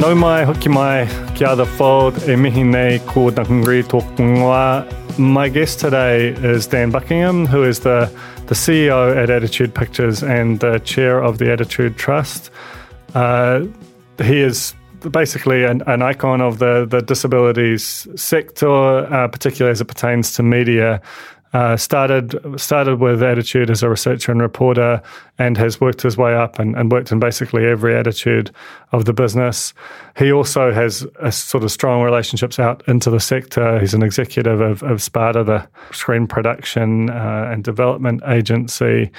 Nau 0.00 0.14
mai, 0.14 0.44
hoki 0.44 0.70
mai, 0.70 1.06
ki 1.36 1.44
ada 1.44 1.66
fold, 1.66 2.16
e 2.26 2.34
mihi 2.34 2.62
nei 2.64 3.00
ko 3.00 3.30
Ngangri 3.30 3.82
Tokunga. 3.84 4.86
My 5.18 5.50
guest 5.50 5.78
today 5.78 6.28
is 6.42 6.66
Dan 6.66 6.90
Buckingham, 6.90 7.44
who 7.44 7.62
is 7.62 7.80
the, 7.80 8.10
the 8.46 8.54
CEO 8.54 9.14
at 9.14 9.28
Attitude 9.28 9.74
Pictures 9.74 10.22
and 10.22 10.58
the 10.60 10.78
chair 10.78 11.22
of 11.22 11.36
the 11.36 11.52
Attitude 11.52 11.98
Trust. 11.98 12.50
Uh, 13.14 13.66
he 14.24 14.40
is 14.40 14.74
basically 15.10 15.64
an, 15.64 15.82
an, 15.86 16.00
icon 16.00 16.40
of 16.40 16.60
the, 16.60 16.86
the 16.86 17.02
disabilities 17.02 18.08
sector, 18.16 19.04
uh, 19.12 19.28
particularly 19.28 19.70
as 19.70 19.82
it 19.82 19.84
pertains 19.84 20.32
to 20.32 20.42
media. 20.42 21.02
Uh, 21.52 21.76
started 21.76 22.38
started 22.56 23.00
with 23.00 23.24
attitude 23.24 23.70
as 23.70 23.82
a 23.82 23.88
researcher 23.88 24.30
and 24.30 24.40
reporter, 24.40 25.02
and 25.36 25.58
has 25.58 25.80
worked 25.80 26.00
his 26.00 26.16
way 26.16 26.32
up 26.32 26.60
and, 26.60 26.76
and, 26.76 26.92
worked 26.92 27.10
in 27.10 27.18
basically 27.18 27.66
every 27.66 27.92
attitude 27.96 28.52
of 28.92 29.04
the 29.04 29.12
business. 29.12 29.74
He 30.16 30.30
also 30.30 30.72
has 30.72 31.04
a 31.18 31.32
sort 31.32 31.64
of 31.64 31.72
strong 31.72 32.02
relationships 32.02 32.60
out 32.60 32.86
into 32.86 33.10
the 33.10 33.18
sector. 33.18 33.80
He's 33.80 33.94
an 33.94 34.04
executive 34.04 34.60
of, 34.60 34.84
of 34.84 35.02
SPADA, 35.02 35.44
the 35.44 35.68
screen 35.92 36.28
production 36.28 37.10
uh, 37.10 37.50
and 37.50 37.64
development 37.64 38.22
agency, 38.28 39.10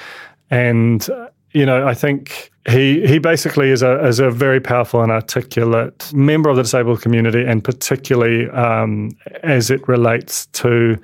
and 0.49 1.05
you 1.51 1.65
know 1.65 1.85
I 1.85 1.93
think 1.93 2.49
he 2.69 3.05
he 3.05 3.19
basically 3.19 3.71
is 3.71 3.81
a 3.81 4.07
is 4.07 4.19
a 4.19 4.31
very 4.31 4.61
powerful 4.61 5.01
and 5.01 5.11
articulate 5.11 6.13
member 6.13 6.49
of 6.49 6.55
the 6.55 6.63
disabled 6.63 7.01
community, 7.01 7.43
and 7.43 7.61
particularly 7.61 8.49
um, 8.51 9.11
as 9.43 9.69
it 9.69 9.85
relates 9.87 10.45
to 10.45 10.97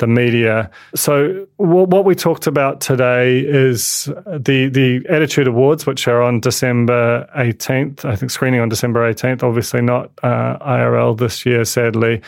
the 0.00 0.06
media. 0.06 0.70
So 0.94 1.46
what 1.56 2.04
we 2.04 2.14
talked 2.14 2.46
about 2.46 2.80
today 2.80 3.40
is 3.40 4.06
the 4.26 4.68
the 4.68 5.06
Attitude 5.08 5.46
Awards, 5.46 5.86
which 5.86 6.08
are 6.08 6.20
on 6.20 6.40
December 6.40 7.28
18th. 7.36 8.04
I 8.04 8.16
think 8.16 8.30
screening 8.30 8.60
on 8.60 8.68
December 8.68 9.12
18th. 9.12 9.42
Obviously 9.42 9.80
not 9.80 10.10
uh, 10.22 10.58
IRL 10.58 11.16
this 11.16 11.46
year, 11.46 11.64
sadly. 11.64 12.20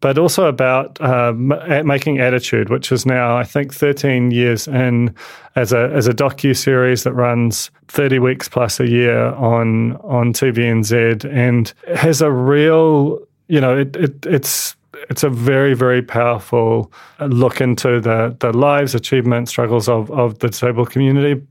But 0.00 0.16
also 0.16 0.44
about 0.44 1.00
uh, 1.00 1.32
making 1.32 2.20
Attitude, 2.20 2.68
which 2.70 2.92
is 2.92 3.04
now 3.04 3.36
I 3.36 3.42
think 3.42 3.74
13 3.74 4.30
years 4.30 4.68
in 4.68 5.14
as 5.56 5.72
a 5.72 5.90
as 5.92 6.06
a 6.06 6.14
docu 6.14 6.56
series 6.56 7.02
that 7.02 7.14
runs 7.14 7.70
30 7.88 8.20
weeks 8.20 8.48
plus 8.48 8.78
a 8.78 8.88
year 8.88 9.34
on 9.34 9.96
on 9.96 10.32
TVNZ 10.32 11.24
and 11.24 11.72
has 11.96 12.22
a 12.22 12.30
real 12.30 13.18
you 13.48 13.60
know 13.60 13.76
it, 13.76 13.96
it 13.96 14.26
it's 14.26 14.76
it's 15.08 15.22
a 15.22 15.30
very, 15.30 15.74
very 15.74 16.02
powerful 16.02 16.92
uh, 17.18 17.26
look 17.26 17.60
into 17.60 18.00
the, 18.00 18.36
the 18.40 18.52
lives, 18.52 18.94
achievements, 18.94 19.50
struggles 19.50 19.88
of, 19.88 20.10
of 20.10 20.38
the 20.38 20.48
disabled 20.48 20.90
community. 20.90 21.42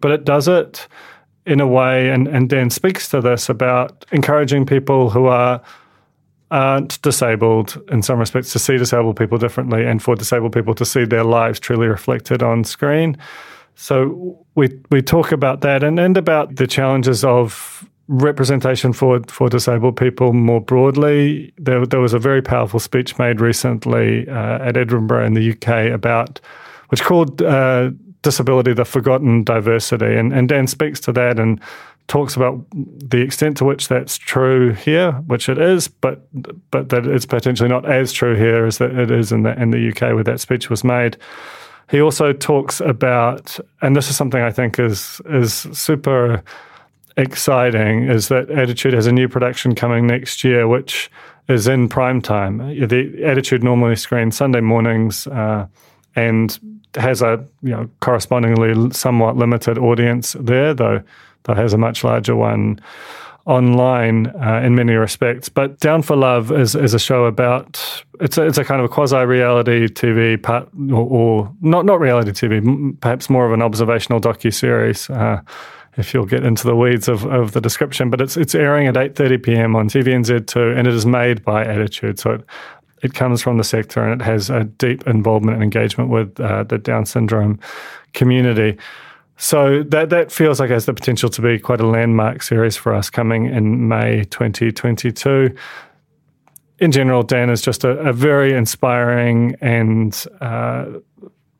But 0.00 0.10
it 0.10 0.24
does 0.24 0.48
it 0.48 0.88
in 1.46 1.60
a 1.60 1.66
way, 1.66 2.08
and, 2.10 2.26
and 2.26 2.48
Dan 2.48 2.70
speaks 2.70 3.08
to 3.10 3.20
this 3.20 3.48
about 3.48 4.04
encouraging 4.12 4.66
people 4.66 5.10
who 5.10 5.26
are 5.26 5.62
aren't 6.50 7.02
disabled 7.02 7.82
in 7.90 8.00
some 8.00 8.18
respects 8.18 8.52
to 8.52 8.58
see 8.58 8.76
disabled 8.76 9.16
people 9.16 9.38
differently 9.38 9.84
and 9.84 10.02
for 10.02 10.14
disabled 10.14 10.52
people 10.52 10.74
to 10.74 10.84
see 10.84 11.04
their 11.04 11.24
lives 11.24 11.58
truly 11.58 11.88
reflected 11.88 12.42
on 12.42 12.62
screen. 12.62 13.16
So 13.74 14.38
we 14.54 14.78
we 14.90 15.02
talk 15.02 15.32
about 15.32 15.62
that 15.62 15.82
and, 15.82 15.98
and 15.98 16.16
about 16.16 16.56
the 16.56 16.66
challenges 16.66 17.24
of 17.24 17.88
representation 18.08 18.92
for 18.92 19.20
for 19.28 19.48
disabled 19.48 19.96
people 19.96 20.32
more 20.32 20.60
broadly. 20.60 21.52
There, 21.58 21.86
there 21.86 22.00
was 22.00 22.12
a 22.12 22.18
very 22.18 22.42
powerful 22.42 22.80
speech 22.80 23.18
made 23.18 23.40
recently 23.40 24.28
uh, 24.28 24.58
at 24.58 24.76
Edinburgh 24.76 25.26
in 25.26 25.34
the 25.34 25.52
UK 25.52 25.92
about 25.92 26.40
which 26.88 27.02
called 27.02 27.42
uh, 27.42 27.90
disability 28.22 28.72
the 28.72 28.84
forgotten 28.84 29.44
diversity, 29.44 30.14
and 30.16 30.32
and 30.32 30.48
Dan 30.48 30.66
speaks 30.66 31.00
to 31.00 31.12
that 31.12 31.38
and 31.38 31.60
talks 32.06 32.36
about 32.36 32.62
the 32.72 33.22
extent 33.22 33.56
to 33.56 33.64
which 33.64 33.88
that's 33.88 34.18
true 34.18 34.72
here, 34.72 35.12
which 35.26 35.48
it 35.48 35.58
is, 35.58 35.88
but 35.88 36.26
but 36.70 36.90
that 36.90 37.06
it's 37.06 37.26
potentially 37.26 37.68
not 37.68 37.90
as 37.90 38.12
true 38.12 38.36
here 38.36 38.66
as 38.66 38.78
that 38.78 38.92
it 38.92 39.10
is 39.10 39.32
in 39.32 39.42
the 39.42 39.60
in 39.60 39.70
the 39.70 39.88
UK 39.88 40.14
where 40.14 40.24
that 40.24 40.40
speech 40.40 40.68
was 40.68 40.84
made. 40.84 41.16
He 41.90 42.00
also 42.00 42.32
talks 42.32 42.80
about, 42.80 43.58
and 43.82 43.94
this 43.94 44.08
is 44.08 44.16
something 44.16 44.42
I 44.42 44.50
think 44.50 44.78
is 44.78 45.20
is 45.26 45.52
super 45.72 46.42
exciting 47.16 48.08
is 48.08 48.28
that 48.28 48.50
Attitude 48.50 48.94
has 48.94 49.06
a 49.06 49.12
new 49.12 49.28
production 49.28 49.74
coming 49.74 50.06
next 50.06 50.44
year, 50.44 50.66
which 50.66 51.10
is 51.48 51.66
in 51.66 51.88
prime 51.88 52.20
time. 52.20 52.58
The 52.58 53.24
Attitude 53.24 53.62
normally 53.62 53.96
screens 53.96 54.36
Sunday 54.36 54.60
mornings 54.60 55.26
uh, 55.26 55.66
and 56.16 56.58
has 56.94 57.22
a 57.22 57.44
you 57.62 57.70
know 57.70 57.88
correspondingly 58.00 58.90
somewhat 58.92 59.36
limited 59.36 59.78
audience 59.78 60.36
there, 60.38 60.74
though 60.74 61.02
though 61.44 61.54
has 61.54 61.72
a 61.72 61.78
much 61.78 62.04
larger 62.04 62.34
one 62.36 62.80
online 63.46 64.28
uh, 64.42 64.62
in 64.64 64.74
many 64.74 64.94
respects. 64.94 65.48
But 65.48 65.78
Down 65.80 66.02
for 66.02 66.16
Love 66.16 66.50
is, 66.50 66.74
is 66.74 66.94
a 66.94 66.98
show 66.98 67.26
about 67.26 68.04
it's 68.20 68.38
a, 68.38 68.46
it's 68.46 68.58
a 68.58 68.64
kind 68.64 68.80
of 68.80 68.86
a 68.86 68.88
quasi 68.88 69.16
reality 69.16 69.86
TV 69.86 70.42
part 70.42 70.68
or, 70.90 71.06
or, 71.06 71.52
not 71.60 71.84
not 71.84 72.00
reality 72.00 72.30
TV, 72.30 72.98
perhaps 73.00 73.28
more 73.28 73.46
of 73.46 73.52
an 73.52 73.62
observational 73.62 74.20
docu 74.20 74.52
series. 74.52 75.10
Uh, 75.10 75.40
if 75.96 76.12
you'll 76.12 76.26
get 76.26 76.44
into 76.44 76.66
the 76.66 76.76
weeds 76.76 77.08
of, 77.08 77.24
of 77.24 77.52
the 77.52 77.60
description. 77.60 78.10
But 78.10 78.20
it's 78.20 78.36
it's 78.36 78.54
airing 78.54 78.86
at 78.86 78.94
8:30 78.94 79.42
p.m. 79.42 79.76
on 79.76 79.88
TVNZ2, 79.88 80.76
and 80.76 80.86
it 80.86 80.94
is 80.94 81.06
made 81.06 81.44
by 81.44 81.64
Attitude. 81.64 82.18
So 82.18 82.32
it, 82.32 82.44
it 83.02 83.14
comes 83.14 83.42
from 83.42 83.58
the 83.58 83.64
sector 83.64 84.02
and 84.02 84.20
it 84.20 84.24
has 84.24 84.48
a 84.48 84.64
deep 84.64 85.06
involvement 85.06 85.56
and 85.56 85.62
engagement 85.62 86.08
with 86.08 86.40
uh, 86.40 86.64
the 86.64 86.78
Down 86.78 87.04
syndrome 87.04 87.60
community. 88.14 88.78
So 89.36 89.82
that 89.84 90.10
that 90.10 90.32
feels 90.32 90.60
like 90.60 90.70
it 90.70 90.74
has 90.74 90.86
the 90.86 90.94
potential 90.94 91.28
to 91.28 91.42
be 91.42 91.58
quite 91.58 91.80
a 91.80 91.86
landmark 91.86 92.42
series 92.42 92.76
for 92.76 92.94
us 92.94 93.10
coming 93.10 93.46
in 93.46 93.88
May 93.88 94.24
2022. 94.24 95.54
In 96.78 96.92
general, 96.92 97.22
Dan 97.22 97.50
is 97.50 97.60
just 97.60 97.84
a, 97.84 97.90
a 97.98 98.12
very 98.12 98.52
inspiring 98.52 99.56
and 99.60 100.24
uh, 100.40 100.86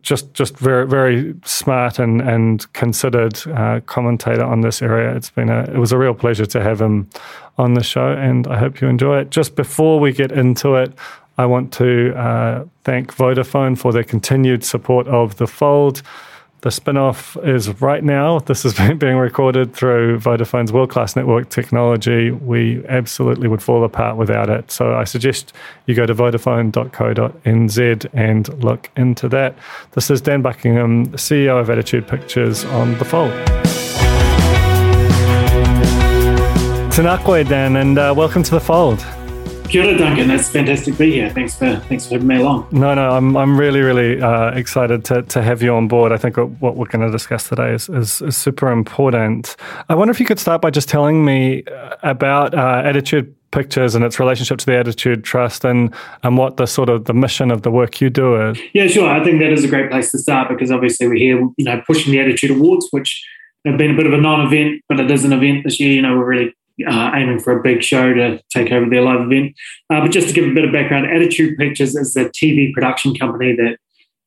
just 0.04 0.34
just 0.34 0.56
very 0.58 0.86
very 0.86 1.34
smart 1.44 1.98
and 1.98 2.20
and 2.20 2.72
considered 2.74 3.36
uh, 3.48 3.80
commentator 3.86 4.44
on 4.44 4.60
this 4.60 4.82
area. 4.82 5.16
It's 5.16 5.30
been 5.30 5.48
a 5.48 5.62
it 5.62 5.78
was 5.78 5.92
a 5.92 5.98
real 5.98 6.14
pleasure 6.14 6.46
to 6.46 6.62
have 6.62 6.80
him 6.80 7.08
on 7.58 7.74
the 7.74 7.82
show, 7.82 8.12
and 8.12 8.46
I 8.46 8.58
hope 8.58 8.80
you 8.80 8.88
enjoy 8.88 9.20
it. 9.20 9.30
Just 9.30 9.56
before 9.56 9.98
we 9.98 10.12
get 10.12 10.30
into 10.30 10.74
it, 10.74 10.92
I 11.38 11.46
want 11.46 11.72
to 11.74 12.14
uh, 12.16 12.64
thank 12.84 13.16
Vodafone 13.16 13.76
for 13.76 13.92
their 13.92 14.04
continued 14.04 14.62
support 14.64 15.08
of 15.08 15.36
the 15.36 15.46
Fold. 15.46 16.02
The 16.64 16.70
spin 16.70 16.96
off 16.96 17.36
is 17.44 17.68
right 17.82 18.02
now. 18.02 18.38
This 18.38 18.64
is 18.64 18.72
being 18.98 19.18
recorded 19.18 19.74
through 19.74 20.18
Vodafone's 20.18 20.72
world 20.72 20.88
class 20.88 21.14
network 21.14 21.50
technology. 21.50 22.30
We 22.30 22.82
absolutely 22.86 23.48
would 23.48 23.62
fall 23.62 23.84
apart 23.84 24.16
without 24.16 24.48
it. 24.48 24.70
So 24.70 24.94
I 24.94 25.04
suggest 25.04 25.52
you 25.84 25.94
go 25.94 26.06
to 26.06 26.14
vodafone.co.nz 26.14 28.06
and 28.14 28.64
look 28.64 28.90
into 28.96 29.28
that. 29.28 29.58
This 29.90 30.10
is 30.10 30.22
Dan 30.22 30.40
Buckingham, 30.40 31.08
CEO 31.08 31.60
of 31.60 31.68
Attitude 31.68 32.08
Pictures 32.08 32.64
on 32.64 32.96
The 32.96 33.04
Fold. 33.04 33.32
Tanakwe, 36.94 37.46
Dan, 37.46 37.76
and 37.76 37.98
uh, 37.98 38.14
welcome 38.16 38.42
to 38.42 38.52
The 38.52 38.60
Fold. 38.60 39.04
Kia 39.68 39.84
ora, 39.84 39.96
Duncan. 39.96 40.28
That's 40.28 40.48
fantastic 40.48 40.94
to 40.94 40.98
be 40.98 41.12
here. 41.12 41.30
Thanks 41.30 41.56
for 41.56 41.76
thanks 41.88 42.06
for 42.06 42.14
having 42.14 42.28
me 42.28 42.36
along. 42.36 42.68
No, 42.70 42.94
no, 42.94 43.10
I'm 43.10 43.36
I'm 43.36 43.58
really 43.58 43.80
really 43.80 44.20
uh, 44.20 44.50
excited 44.50 45.04
to, 45.06 45.22
to 45.22 45.42
have 45.42 45.62
you 45.62 45.74
on 45.74 45.88
board. 45.88 46.12
I 46.12 46.16
think 46.16 46.36
what 46.36 46.76
we're 46.76 46.86
going 46.86 47.04
to 47.04 47.10
discuss 47.10 47.48
today 47.48 47.72
is, 47.72 47.88
is, 47.88 48.22
is, 48.22 48.36
super 48.36 48.70
important. 48.70 49.56
I 49.88 49.94
wonder 49.94 50.12
if 50.12 50.20
you 50.20 50.26
could 50.26 50.38
start 50.38 50.60
by 50.60 50.70
just 50.70 50.88
telling 50.88 51.24
me 51.24 51.64
uh, 51.64 51.96
about 52.02 52.54
uh, 52.54 52.82
Attitude 52.84 53.34
Pictures 53.50 53.94
and 53.94 54.04
its 54.04 54.20
relationship 54.20 54.58
to 54.58 54.66
the 54.66 54.76
Attitude 54.76 55.24
Trust 55.24 55.64
and 55.64 55.94
and 56.22 56.36
what 56.36 56.56
the 56.56 56.66
sort 56.66 56.88
of 56.88 57.06
the 57.06 57.14
mission 57.14 57.50
of 57.50 57.62
the 57.62 57.70
work 57.70 58.00
you 58.00 58.10
do 58.10 58.50
is. 58.50 58.58
Yeah, 58.74 58.86
sure. 58.86 59.08
I 59.08 59.24
think 59.24 59.40
that 59.40 59.50
is 59.50 59.64
a 59.64 59.68
great 59.68 59.90
place 59.90 60.10
to 60.10 60.18
start 60.18 60.48
because 60.48 60.70
obviously 60.70 61.08
we're 61.08 61.14
here, 61.14 61.38
you 61.56 61.64
know, 61.64 61.82
pushing 61.86 62.12
the 62.12 62.20
Attitude 62.20 62.50
Awards, 62.50 62.88
which 62.90 63.24
have 63.64 63.78
been 63.78 63.92
a 63.92 63.96
bit 63.96 64.06
of 64.06 64.12
a 64.12 64.18
non-event, 64.18 64.82
but 64.88 65.00
it 65.00 65.10
is 65.10 65.24
an 65.24 65.32
event 65.32 65.64
this 65.64 65.80
year. 65.80 65.90
You 65.90 66.02
know, 66.02 66.16
we're 66.16 66.26
really 66.26 66.54
uh, 66.86 67.12
aiming 67.14 67.40
for 67.40 67.58
a 67.58 67.62
big 67.62 67.82
show 67.82 68.12
to 68.12 68.40
take 68.50 68.72
over 68.72 68.88
their 68.88 69.02
live 69.02 69.20
event. 69.20 69.54
Uh, 69.90 70.00
but 70.00 70.10
just 70.10 70.28
to 70.28 70.34
give 70.34 70.44
a 70.44 70.54
bit 70.54 70.64
of 70.64 70.72
background, 70.72 71.06
Attitude 71.06 71.56
Pictures 71.56 71.94
is 71.94 72.16
a 72.16 72.26
TV 72.26 72.72
production 72.72 73.14
company 73.14 73.54
that 73.56 73.78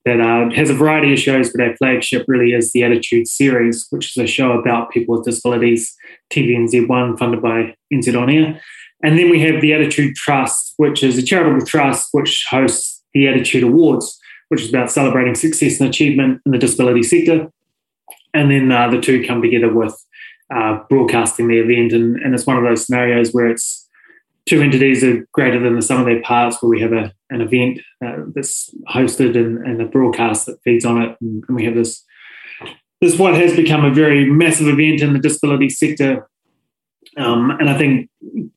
that 0.05 0.21
uh, 0.21 0.49
has 0.55 0.69
a 0.69 0.73
variety 0.73 1.11
of 1.11 1.19
shows, 1.19 1.51
but 1.51 1.59
our 1.59 1.75
flagship 1.75 2.23
really 2.29 2.53
is 2.53 2.71
the 2.71 2.81
Attitude 2.81 3.27
series, 3.27 3.87
which 3.89 4.11
is 4.11 4.23
a 4.23 4.25
show 4.25 4.53
about 4.53 4.89
people 4.89 5.17
with 5.17 5.25
disabilities, 5.25 5.93
TVNZ1, 6.31 7.19
funded 7.19 7.41
by 7.41 7.75
NZ 7.93 8.17
On 8.17 8.29
Air. 8.29 8.61
And 9.03 9.19
then 9.19 9.29
we 9.29 9.41
have 9.41 9.59
the 9.59 9.73
Attitude 9.73 10.15
Trust, 10.15 10.75
which 10.77 11.03
is 11.03 11.17
a 11.17 11.21
charitable 11.21 11.65
trust 11.65 12.07
which 12.13 12.45
hosts 12.49 13.03
the 13.13 13.27
Attitude 13.27 13.63
Awards, 13.63 14.17
which 14.47 14.61
is 14.61 14.69
about 14.69 14.89
celebrating 14.89 15.35
success 15.35 15.81
and 15.81 15.89
achievement 15.89 16.41
in 16.45 16.53
the 16.53 16.57
disability 16.57 17.03
sector. 17.03 17.51
And 18.33 18.49
then 18.49 18.71
uh, 18.71 18.89
the 18.89 19.01
two 19.01 19.25
come 19.25 19.41
together 19.41 19.73
with 19.73 19.93
uh, 20.53 20.79
broadcasting 20.89 21.47
the 21.47 21.59
event. 21.59 21.93
And, 21.93 22.17
and, 22.17 22.33
it's 22.33 22.45
one 22.45 22.57
of 22.57 22.63
those 22.63 22.85
scenarios 22.85 23.31
where 23.31 23.47
it's 23.47 23.87
two 24.45 24.61
entities 24.61 25.03
are 25.03 25.27
greater 25.33 25.59
than 25.59 25.75
the 25.75 25.81
sum 25.81 25.99
of 25.99 26.05
their 26.05 26.21
parts, 26.21 26.61
where 26.61 26.69
we 26.69 26.81
have 26.81 26.93
a, 26.93 27.13
an 27.29 27.41
event 27.41 27.79
uh, 28.05 28.23
that's 28.33 28.73
hosted 28.89 29.35
and, 29.35 29.57
and, 29.65 29.81
a 29.81 29.85
broadcast 29.85 30.45
that 30.45 30.61
feeds 30.63 30.85
on 30.85 31.01
it. 31.01 31.17
And, 31.21 31.43
and, 31.47 31.55
we 31.55 31.65
have 31.65 31.75
this, 31.75 32.03
this 33.01 33.19
what 33.19 33.35
has 33.35 33.55
become 33.55 33.83
a 33.83 33.93
very 33.93 34.25
massive 34.29 34.67
event 34.67 35.01
in 35.01 35.13
the 35.13 35.19
disability 35.19 35.69
sector. 35.69 36.29
Um, 37.17 37.51
and 37.51 37.69
I 37.69 37.77
think, 37.77 38.09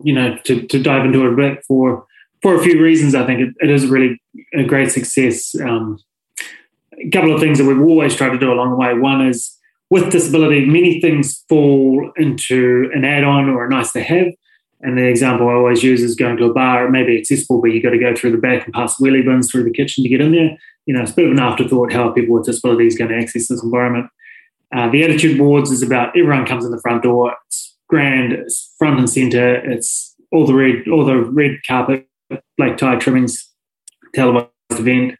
you 0.02 0.12
know, 0.12 0.36
to, 0.44 0.66
to, 0.66 0.82
dive 0.82 1.06
into 1.06 1.26
it 1.26 1.32
a 1.32 1.36
bit 1.36 1.64
for, 1.66 2.06
for 2.42 2.54
a 2.54 2.62
few 2.62 2.82
reasons, 2.82 3.14
I 3.14 3.24
think 3.24 3.40
it, 3.40 3.54
it 3.60 3.70
is 3.70 3.86
really 3.86 4.20
a 4.54 4.64
great 4.64 4.90
success. 4.92 5.54
Um, 5.60 5.98
a 7.04 7.10
couple 7.10 7.34
of 7.34 7.40
things 7.40 7.58
that 7.58 7.64
we've 7.64 7.80
always 7.80 8.14
tried 8.14 8.30
to 8.30 8.38
do 8.38 8.52
along 8.52 8.70
the 8.70 8.76
way. 8.76 8.94
One 8.94 9.26
is 9.26 9.56
with 9.90 10.10
disability, 10.10 10.64
many 10.64 11.00
things 11.00 11.44
fall 11.48 12.12
into 12.16 12.90
an 12.94 13.04
add 13.04 13.24
on 13.24 13.48
or 13.48 13.66
a 13.66 13.68
nice 13.68 13.92
to 13.92 14.02
have. 14.02 14.28
And 14.82 14.96
the 14.96 15.06
example 15.06 15.48
I 15.48 15.54
always 15.54 15.82
use 15.82 16.00
is 16.00 16.14
going 16.14 16.38
to 16.38 16.46
a 16.46 16.54
bar. 16.54 16.86
It 16.86 16.90
may 16.90 17.02
be 17.02 17.18
accessible, 17.18 17.60
but 17.60 17.72
you've 17.72 17.82
got 17.82 17.90
to 17.90 17.98
go 17.98 18.14
through 18.14 18.32
the 18.32 18.38
back 18.38 18.64
and 18.64 18.72
pass 18.72 18.98
wheelie 18.98 19.24
bins 19.24 19.50
through 19.50 19.64
the 19.64 19.70
kitchen 19.70 20.04
to 20.04 20.08
get 20.08 20.22
in 20.22 20.32
there. 20.32 20.56
You 20.86 20.94
know, 20.94 21.02
it's 21.02 21.10
a 21.10 21.14
bit 21.14 21.26
of 21.26 21.32
an 21.32 21.38
afterthought 21.38 21.92
how 21.92 22.10
people 22.12 22.34
with 22.34 22.46
disabilities 22.46 22.96
going 22.96 23.10
to 23.10 23.16
access 23.16 23.48
this 23.48 23.62
environment. 23.62 24.06
Uh, 24.74 24.88
the 24.88 25.02
Attitude 25.02 25.38
Awards 25.38 25.70
is 25.70 25.82
about 25.82 26.16
everyone 26.16 26.46
comes 26.46 26.64
in 26.64 26.70
the 26.70 26.80
front 26.80 27.02
door. 27.02 27.34
It's 27.46 27.76
grand, 27.88 28.32
it's 28.32 28.72
front 28.78 28.98
and 28.98 29.10
center. 29.10 29.56
It's 29.56 30.14
all 30.32 30.46
the 30.46 30.54
red, 30.54 30.88
all 30.88 31.04
the 31.04 31.16
red 31.16 31.58
carpet, 31.66 32.08
black 32.56 32.78
tie 32.78 32.96
trimmings, 32.96 33.50
televised 34.14 34.48
event. 34.70 35.16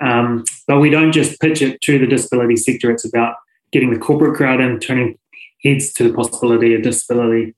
Um, 0.00 0.44
but 0.68 0.78
we 0.78 0.90
don't 0.90 1.12
just 1.12 1.40
pitch 1.40 1.62
it 1.62 1.80
to 1.80 1.98
the 1.98 2.06
disability 2.06 2.56
sector. 2.56 2.90
It's 2.90 3.06
about 3.06 3.36
getting 3.72 3.92
the 3.92 3.98
corporate 3.98 4.36
crowd 4.36 4.60
in, 4.60 4.78
turning 4.80 5.18
heads 5.62 5.92
to 5.94 6.08
the 6.08 6.14
possibility 6.14 6.74
of 6.74 6.82
disability. 6.82 7.54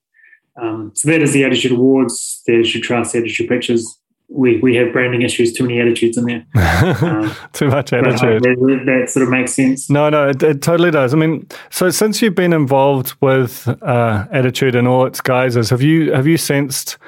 Um, 0.60 0.93
so 0.94 1.08
that 1.08 1.22
is 1.22 1.32
the 1.32 1.44
Attitude 1.44 1.72
Awards, 1.72 2.43
the 2.46 2.55
Attitude 2.55 2.82
Trust, 2.82 3.12
the 3.12 3.19
Attitude 3.19 3.49
Pictures. 3.49 4.00
We, 4.31 4.58
we 4.58 4.75
have 4.76 4.93
branding 4.93 5.22
issues, 5.22 5.55
too 5.55 5.64
many 5.64 5.81
attitudes 5.81 6.19
in 6.19 6.25
there. 6.25 6.44
Um, 6.78 7.34
too 7.52 7.69
much 7.69 7.93
attitude. 7.93 8.43
That, 8.43 8.82
that, 8.87 9.10
sort 9.10 9.25
of 9.25 9.31
makes 9.31 9.52
sense. 9.52 9.90
No, 9.90 10.08
no, 10.10 10.28
it, 10.28 10.40
it, 10.43 10.62
totally 10.62 10.93
does. 10.93 11.12
I 11.12 11.16
mean, 11.16 11.49
so 11.70 11.90
since 11.90 12.22
you've 12.22 12.37
been 12.37 12.52
involved 12.52 13.14
with 13.20 13.66
uh, 13.82 14.26
Attitude 14.31 14.76
and 14.76 14.87
all 14.87 15.06
its 15.06 15.20
guises, 15.20 15.70
have 15.70 15.82
you 15.82 16.12
have 16.12 16.26
you 16.26 16.37
sensed 16.37 16.99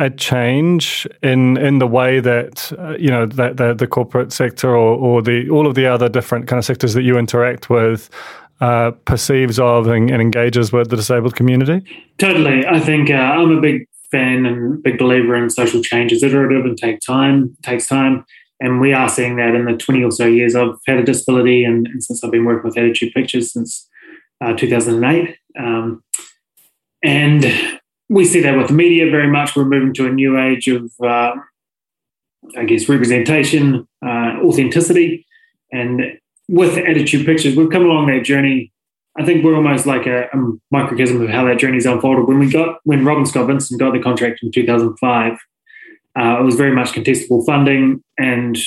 a 0.00 0.10
change 0.10 1.06
in 1.22 1.56
in 1.58 1.78
the 1.78 1.86
way 1.86 2.18
that 2.18 2.72
uh, 2.78 2.96
you 2.98 3.10
know 3.10 3.26
that 3.26 3.58
the, 3.58 3.74
the 3.74 3.86
corporate 3.86 4.32
sector 4.32 4.70
or, 4.70 4.96
or 4.96 5.22
the 5.22 5.48
all 5.50 5.66
of 5.66 5.74
the 5.74 5.86
other 5.86 6.08
different 6.08 6.48
kind 6.48 6.58
of 6.58 6.64
sectors 6.64 6.94
that 6.94 7.02
you 7.02 7.18
interact 7.18 7.70
with 7.70 8.10
uh, 8.60 8.90
perceives 9.04 9.58
of 9.58 9.86
and, 9.86 10.10
and, 10.10 10.20
engages 10.20 10.72
with 10.72 10.90
the 10.90 10.96
disabled 10.96 11.34
community? 11.34 11.82
Totally. 12.18 12.66
I 12.66 12.78
think 12.78 13.10
uh, 13.10 13.14
I'm 13.14 13.56
a 13.56 13.60
big 13.60 13.86
fan 14.10 14.44
and 14.44 14.82
big 14.82 14.98
believer 14.98 15.34
in 15.34 15.48
social 15.50 15.82
change 15.82 16.10
changes. 16.10 16.22
Iterative 16.22 16.64
and 16.64 16.76
take 16.76 17.00
time, 17.00 17.56
takes 17.62 17.86
time. 17.86 18.24
And 18.60 18.80
we 18.80 18.92
are 18.92 19.08
seeing 19.08 19.36
that 19.36 19.54
in 19.54 19.64
the 19.64 19.76
20 19.76 20.04
or 20.04 20.10
so 20.10 20.26
years 20.26 20.54
I've 20.54 20.74
had 20.86 20.98
a 20.98 21.02
disability 21.02 21.64
and, 21.64 21.86
and 21.86 22.02
since 22.02 22.22
I've 22.22 22.30
been 22.30 22.44
working 22.44 22.68
with 22.68 22.76
Attitude 22.76 23.14
Pictures 23.14 23.52
since 23.52 23.88
uh, 24.42 24.54
2008. 24.54 25.36
Um, 25.58 26.02
and 27.02 27.46
we 28.10 28.24
see 28.26 28.40
that 28.40 28.56
with 28.56 28.68
the 28.68 28.74
media 28.74 29.10
very 29.10 29.28
much. 29.28 29.56
We're 29.56 29.64
moving 29.64 29.94
to 29.94 30.06
a 30.06 30.12
new 30.12 30.38
age 30.38 30.68
of, 30.68 30.92
uh, 31.02 31.32
I 32.56 32.64
guess, 32.64 32.88
representation, 32.88 33.88
uh, 34.04 34.40
authenticity. 34.42 35.26
And 35.72 36.18
with 36.50 36.76
Attitude 36.76 37.24
Pictures, 37.24 37.54
we've 37.54 37.70
come 37.70 37.84
along 37.84 38.08
that 38.08 38.24
journey. 38.24 38.72
I 39.16 39.24
think 39.24 39.44
we're 39.44 39.54
almost 39.54 39.86
like 39.86 40.06
a, 40.06 40.24
a 40.32 40.52
microcosm 40.72 41.22
of 41.22 41.28
how 41.28 41.44
that 41.44 41.58
journey's 41.58 41.86
unfolded. 41.86 42.26
When 42.26 42.40
we 42.40 42.50
got 42.50 42.80
when 42.82 43.04
Robyn 43.04 43.24
Scott-Vincent 43.24 43.78
got 43.78 43.92
the 43.92 44.00
contract 44.00 44.40
in 44.42 44.50
2005, 44.50 45.32
uh, 45.32 46.40
it 46.40 46.42
was 46.42 46.56
very 46.56 46.74
much 46.74 46.88
contestable 46.88 47.46
funding, 47.46 48.02
and 48.18 48.58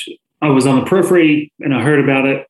I 0.42 0.48
was 0.50 0.66
on 0.66 0.80
the 0.80 0.86
periphery 0.86 1.52
and 1.60 1.74
I 1.74 1.82
heard 1.82 2.02
about 2.02 2.26
it, 2.26 2.48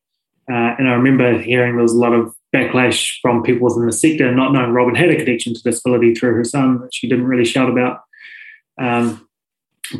uh, 0.48 0.76
and 0.78 0.88
I 0.88 0.92
remember 0.92 1.38
hearing 1.38 1.74
there 1.74 1.82
was 1.82 1.94
a 1.94 1.98
lot 1.98 2.12
of 2.12 2.32
backlash 2.54 3.18
from 3.20 3.42
people 3.42 3.66
within 3.66 3.86
the 3.86 3.92
sector, 3.92 4.32
not 4.32 4.52
knowing 4.52 4.70
Robyn 4.70 4.94
had 4.94 5.10
a 5.10 5.16
connection 5.16 5.52
to 5.54 5.62
disability 5.62 6.14
through 6.14 6.34
her 6.34 6.44
son 6.44 6.80
that 6.80 6.94
she 6.94 7.08
didn't 7.08 7.26
really 7.26 7.44
shout 7.44 7.68
about. 7.68 8.02
Um, 8.80 9.28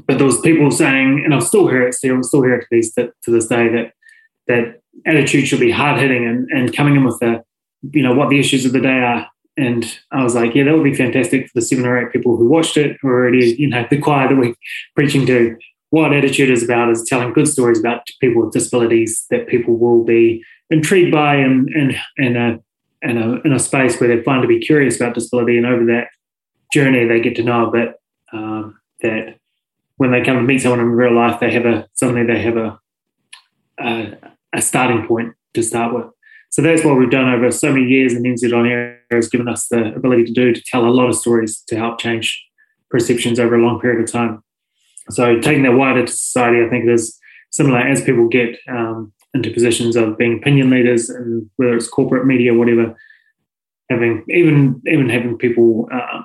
but 0.07 0.19
there 0.19 0.27
was 0.27 0.41
people 0.41 0.71
saying, 0.71 1.23
and 1.25 1.35
I 1.35 1.41
still 1.41 1.67
hear 1.67 1.87
it 1.87 1.95
still, 1.95 2.23
still 2.23 2.43
hear 2.43 2.55
it 2.55 2.61
to 2.61 2.67
this, 2.71 2.95
to 2.95 3.31
this 3.31 3.47
day 3.49 3.69
that 3.69 3.95
that 4.47 4.81
attitude 5.07 5.49
should 5.49 5.61
be 5.61 5.71
hard 5.71 6.01
hitting 6.01 6.27
and, 6.27 6.49
and 6.51 6.77
coming 6.77 6.97
in 6.97 7.05
with 7.05 7.19
the, 7.21 7.43
you 7.93 8.03
know, 8.03 8.15
what 8.15 8.31
the 8.31 8.39
issues 8.39 8.65
of 8.65 8.73
the 8.73 8.81
day 8.81 8.99
are. 8.99 9.27
And 9.57 9.85
I 10.11 10.23
was 10.23 10.35
like, 10.35 10.55
yeah, 10.55 10.65
that 10.65 10.75
would 10.75 10.85
be 10.85 10.95
fantastic 10.95 11.47
for 11.47 11.53
the 11.55 11.63
seven 11.63 11.87
or 11.87 11.99
eight 11.99 12.13
people 12.13 12.37
who 12.37 12.49
watched 12.49 12.77
it, 12.77 12.97
who 13.01 13.09
already, 13.09 13.55
you 13.57 13.69
know, 13.69 13.87
the 13.89 14.01
choir 14.01 14.29
that 14.29 14.37
we're 14.37 14.55
preaching 14.95 15.27
to. 15.27 15.57
What 15.91 16.13
attitude 16.13 16.51
is 16.51 16.65
about 16.65 16.91
is 16.91 17.05
telling 17.09 17.33
good 17.33 17.47
stories 17.47 17.79
about 17.79 18.09
people 18.21 18.45
with 18.45 18.53
disabilities 18.53 19.27
that 19.31 19.47
people 19.47 19.77
will 19.79 20.03
be 20.03 20.43
intrigued 20.71 21.13
by 21.13 21.37
and 21.37 21.69
and 21.69 21.97
and 22.19 22.37
a 22.37 22.61
in 23.03 23.19
a, 23.19 23.41
in 23.43 23.53
a 23.53 23.59
space 23.59 24.01
where 24.01 24.09
they're 24.09 24.25
fun 24.25 24.41
to 24.41 24.49
be 24.49 24.59
curious 24.59 24.97
about 24.97 25.15
disability 25.15 25.59
and 25.59 25.67
over 25.67 25.85
that 25.85 26.09
journey 26.73 27.07
they 27.07 27.21
get 27.21 27.37
to 27.37 27.43
know 27.43 27.69
a 27.69 27.71
bit 27.71 28.01
um, 28.33 28.81
that 29.03 29.37
when 29.97 30.11
they 30.11 30.23
come 30.23 30.37
to 30.37 30.43
meet 30.43 30.63
someone 30.63 30.81
in 30.81 30.87
real 30.87 31.15
life 31.15 31.39
they 31.39 31.53
have 31.53 31.67
a 31.67 31.87
suddenly 31.93 32.25
they 32.25 32.41
have 32.41 32.57
a, 32.57 32.81
a 33.79 34.17
a 34.55 34.63
starting 34.63 35.07
point 35.07 35.35
to 35.55 35.63
start 35.63 35.95
with. 35.95 36.07
So 36.51 36.63
that's 36.63 36.85
what 36.85 36.97
we've 36.97 37.11
done 37.11 37.29
over 37.29 37.51
so 37.51 37.73
many 37.73 37.87
years, 37.87 38.13
and 38.13 38.25
NZ 38.25 38.57
On 38.57 38.67
Air 38.67 39.01
has 39.11 39.29
given 39.29 39.49
us 39.49 39.67
the 39.67 39.93
ability 39.95 40.25
to 40.27 40.33
do 40.33 40.53
to 40.53 40.63
tell 40.67 40.87
a 40.87 40.89
lot 40.89 41.09
of 41.09 41.17
stories 41.17 41.61
to 41.67 41.77
help 41.77 41.99
change 41.99 42.45
perceptions 42.91 43.41
over 43.41 43.57
a 43.57 43.63
long 43.63 43.81
period 43.81 44.01
of 44.01 44.11
time. 44.11 44.43
So 45.11 45.41
taking 45.41 45.65
that 45.65 45.73
wider 45.73 46.07
to 46.07 46.13
society, 46.13 46.65
I 46.65 46.69
think 46.71 46.85
it 46.85 46.93
is 46.93 47.19
similar 47.51 47.79
as 47.79 48.05
people 48.05 48.29
get 48.29 48.57
um, 48.69 49.13
into 49.35 49.51
positions 49.51 49.97
of 49.97 50.17
being 50.17 50.39
opinion 50.39 50.71
leaders, 50.71 51.11
and 51.11 51.51
whether 51.57 51.75
it's 51.75 51.89
corporate 51.89 52.25
media, 52.25 52.55
whatever, 52.55 52.95
having 53.91 54.25
even 54.29 54.81
even 54.87 55.11
having 55.11 55.37
people 55.37 55.89
uh, 55.93 56.23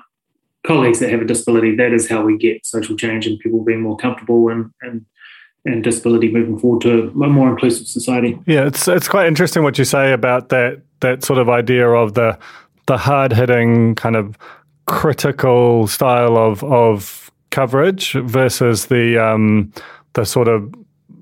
colleagues 0.64 1.00
that 1.00 1.10
have 1.10 1.22
a 1.22 1.24
disability, 1.24 1.74
that 1.74 1.92
is 1.92 2.08
how 2.08 2.24
we 2.24 2.38
get 2.38 2.64
social 2.64 2.96
change 2.96 3.26
and 3.26 3.40
people 3.40 3.64
being 3.64 3.82
more 3.82 3.96
comfortable 3.96 4.48
and 4.48 4.70
and 4.82 5.04
and 5.64 5.84
disability 5.84 6.32
moving 6.32 6.58
forward 6.58 6.82
to 6.82 7.08
a 7.22 7.28
more 7.28 7.50
inclusive 7.50 7.86
society. 7.86 8.38
Yeah, 8.46 8.66
it's 8.66 8.88
it's 8.88 9.08
quite 9.08 9.26
interesting 9.26 9.62
what 9.62 9.78
you 9.78 9.84
say 9.84 10.12
about 10.12 10.48
that 10.48 10.82
that 11.00 11.24
sort 11.24 11.38
of 11.38 11.48
idea 11.48 11.88
of 11.88 12.14
the 12.14 12.38
the 12.86 12.96
hard 12.96 13.32
hitting 13.32 13.94
kind 13.94 14.16
of 14.16 14.36
critical 14.86 15.86
style 15.86 16.36
of 16.36 16.64
of 16.64 17.30
coverage 17.50 18.12
versus 18.12 18.86
the 18.86 19.18
um, 19.18 19.72
the 20.14 20.24
sort 20.24 20.48
of 20.48 20.74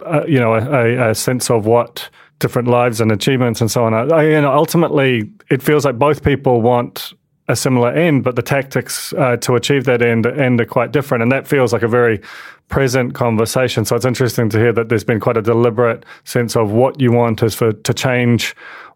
uh, 0.07 0.25
you 0.26 0.38
know 0.38 0.54
a, 0.54 1.11
a, 1.11 1.14
sense 1.14 1.50
of 1.50 1.66
what 1.66 2.09
different 2.38 2.68
lives 2.68 3.00
and 3.00 3.11
achievements 3.11 3.61
and 3.61 3.71
so 3.71 3.85
on. 3.85 3.95
I, 3.95 4.23
you 4.23 4.40
know, 4.40 4.52
ultimately, 4.52 5.30
it 5.50 5.62
feels 5.62 5.85
like 5.85 5.99
both 5.99 6.23
people 6.23 6.62
want 6.62 7.12
a 7.49 7.57
similar 7.57 7.90
end, 7.90 8.25
but 8.25 8.37
the 8.37 8.43
tactics 8.43 9.12
uh, 9.14 9.37
to 9.38 9.55
achieve 9.55 9.85
that 9.85 10.02
end 10.02 10.26
end 10.26 10.61
are 10.61 10.67
quite 10.67 10.93
different, 10.93 11.23
and 11.23 11.33
that 11.33 11.49
feels 11.49 11.73
like 11.73 11.83
a 11.83 11.88
very 11.88 12.21
present 12.69 13.14
conversation. 13.14 13.85
So 13.85 13.97
it's 13.97 14.05
interesting 14.05 14.50
to 14.50 14.59
hear 14.59 14.73
that 14.75 14.90
there's 14.90 15.05
been 15.05 15.21
quite 15.21 15.37
a 15.37 15.43
deliberate 15.43 16.05
sense 16.25 16.57
of 16.57 16.71
what 16.71 17.00
you 17.00 17.11
want 17.11 17.43
is 17.43 17.55
for 17.55 17.73
to 17.73 17.95
change 17.95 18.55